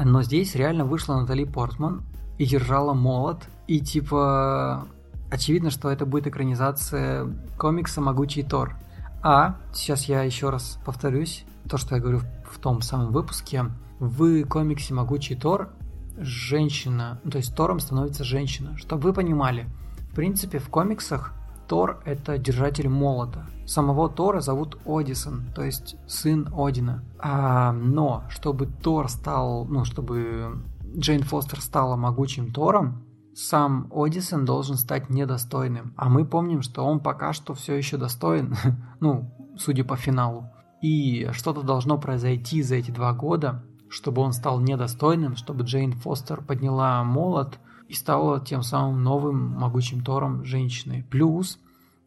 [0.01, 2.03] Но здесь реально вышла Натали Портман
[2.39, 3.43] и держала молот.
[3.67, 4.87] И типа
[5.31, 7.27] очевидно, что это будет экранизация
[7.59, 8.77] комикса «Могучий Тор».
[9.23, 12.21] А, сейчас я еще раз повторюсь, то, что я говорю
[12.51, 13.67] в том самом выпуске,
[14.01, 15.71] в комиксе «Могучий Тор»
[16.19, 18.77] женщина, то есть Тором становится женщина.
[18.77, 19.67] Чтобы вы понимали,
[20.11, 21.33] в принципе, в комиксах
[21.73, 23.47] Тор– это держатель молота.
[23.65, 27.03] Самого Тора зовут Одисон, то есть сын Одина.
[27.19, 30.59] А, но чтобы Тор стал, ну, чтобы
[30.95, 35.95] Джейн Фостер стала могучим Тором, сам Одисон должен стать недостойным.
[35.97, 38.55] А мы помним, что он пока что все еще достоин,
[39.01, 40.51] ну, судя по финалу.
[40.83, 46.43] И что-то должно произойти за эти два года, чтобы он стал недостойным, чтобы Джейн Фостер
[46.43, 47.59] подняла молот–
[47.93, 51.05] и стала тем самым новым могучим Тором женщиной.
[51.11, 51.59] Плюс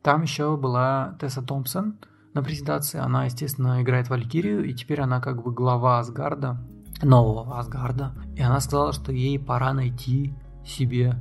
[0.02, 2.00] там еще была Тесса Томпсон
[2.34, 2.98] на презентации.
[2.98, 6.58] Она, естественно, играет Валькирию, и теперь она как бы глава Асгарда,
[7.04, 8.14] нового Асгарда.
[8.36, 10.34] И она сказала, что ей пора найти
[10.66, 11.18] себе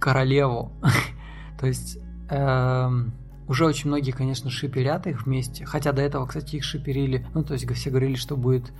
[0.00, 0.72] королеву.
[1.60, 1.98] То есть
[2.30, 3.12] эм,
[3.48, 5.66] уже очень многие, конечно, шиперят их вместе.
[5.66, 7.26] Хотя до этого, кстати, их шиперили.
[7.34, 8.72] Ну, то есть все говорили, что будет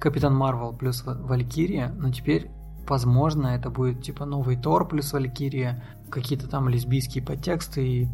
[0.00, 1.94] Капитан Марвел плюс Валькирия.
[1.96, 2.50] Но теперь
[2.88, 7.86] Возможно, это будет типа новый Тор плюс Валькирия, какие-то там лесбийские подтексты.
[7.86, 8.08] И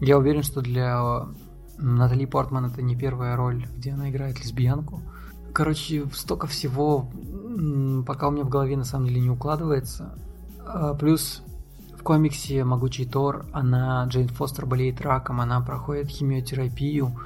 [0.00, 1.26] я уверен, что для
[1.78, 5.02] Натали Портман это не первая роль, где она играет лесбиянку.
[5.52, 7.10] Короче, столько всего,
[8.06, 10.18] пока у меня в голове на самом деле не укладывается.
[10.64, 11.42] А, плюс
[11.98, 17.18] в комиксе «Могучий Тор» она, Джейн Фостер, болеет раком, она проходит химиотерапию,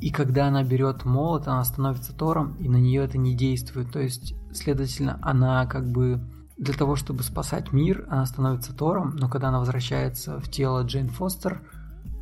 [0.00, 3.92] и когда она берет молот, она становится Тором, и на нее это не действует.
[3.92, 6.20] То есть, следовательно, она как бы
[6.56, 11.08] для того, чтобы спасать мир, она становится Тором, но когда она возвращается в тело Джейн
[11.08, 11.62] Фостер,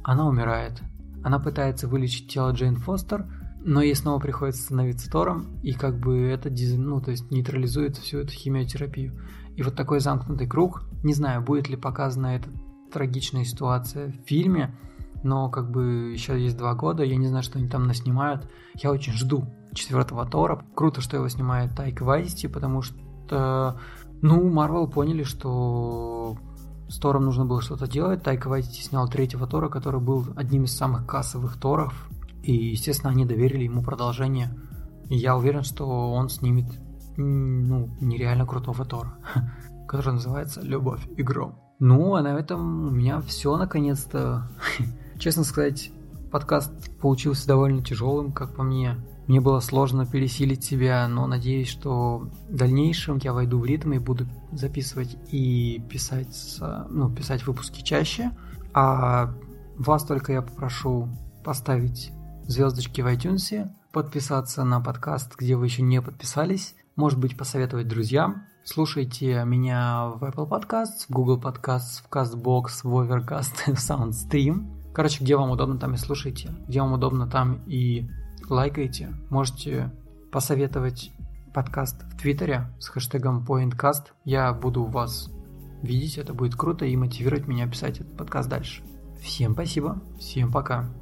[0.03, 0.83] она умирает.
[1.23, 3.27] Она пытается вылечить тело Джейн Фостер,
[3.65, 8.19] но ей снова приходится становиться Тором, и как бы это ну, то есть нейтрализует всю
[8.19, 9.13] эту химиотерапию.
[9.55, 12.49] И вот такой замкнутый круг, не знаю, будет ли показана эта
[12.93, 14.75] трагичная ситуация в фильме,
[15.23, 18.51] но как бы еще есть два года, я не знаю, что они там наснимают.
[18.75, 20.65] Я очень жду четвертого Тора.
[20.75, 23.79] Круто, что его снимает Тайка Вайсти, потому что
[24.23, 26.37] ну, Марвел поняли, что
[26.89, 28.23] с Тором нужно было что-то делать.
[28.23, 32.09] Тайка Вайтити снял третьего Тора, который был одним из самых кассовых Торов.
[32.43, 34.57] И, естественно, они доверили ему продолжение.
[35.09, 36.67] И я уверен, что он снимет
[37.17, 39.15] ну, нереально крутого Тора,
[39.89, 41.59] который называется «Любовь и гром».
[41.81, 44.49] Ну, а на этом у меня все наконец-то.
[45.19, 45.91] Честно сказать,
[46.31, 48.97] подкаст получился довольно тяжелым, как по мне.
[49.27, 53.99] Мне было сложно пересилить себя, но надеюсь, что в дальнейшем я войду в ритм и
[53.99, 56.59] буду записывать и писать,
[56.89, 58.33] ну, писать выпуски чаще.
[58.75, 59.33] А
[59.77, 61.09] вас только я попрошу
[61.45, 62.13] поставить
[62.47, 68.45] звездочки в iTunes, подписаться на подкаст, где вы еще не подписались, может быть, посоветовать друзьям.
[68.65, 74.93] Слушайте меня в Apple Podcasts, в Google Podcasts, в CastBox, в Overcast, в SoundStream.
[74.93, 76.51] Короче, где вам удобно, там и слушайте.
[76.69, 78.09] Где вам удобно, там и
[78.51, 79.15] лайкайте.
[79.31, 79.91] Можете
[80.31, 81.13] посоветовать
[81.55, 84.13] подкаст в Твиттере с хэштегом PointCast.
[84.25, 85.31] Я буду вас
[85.83, 88.83] видеть, это будет круто и мотивировать меня писать этот подкаст дальше.
[89.21, 91.02] Всем спасибо, всем пока.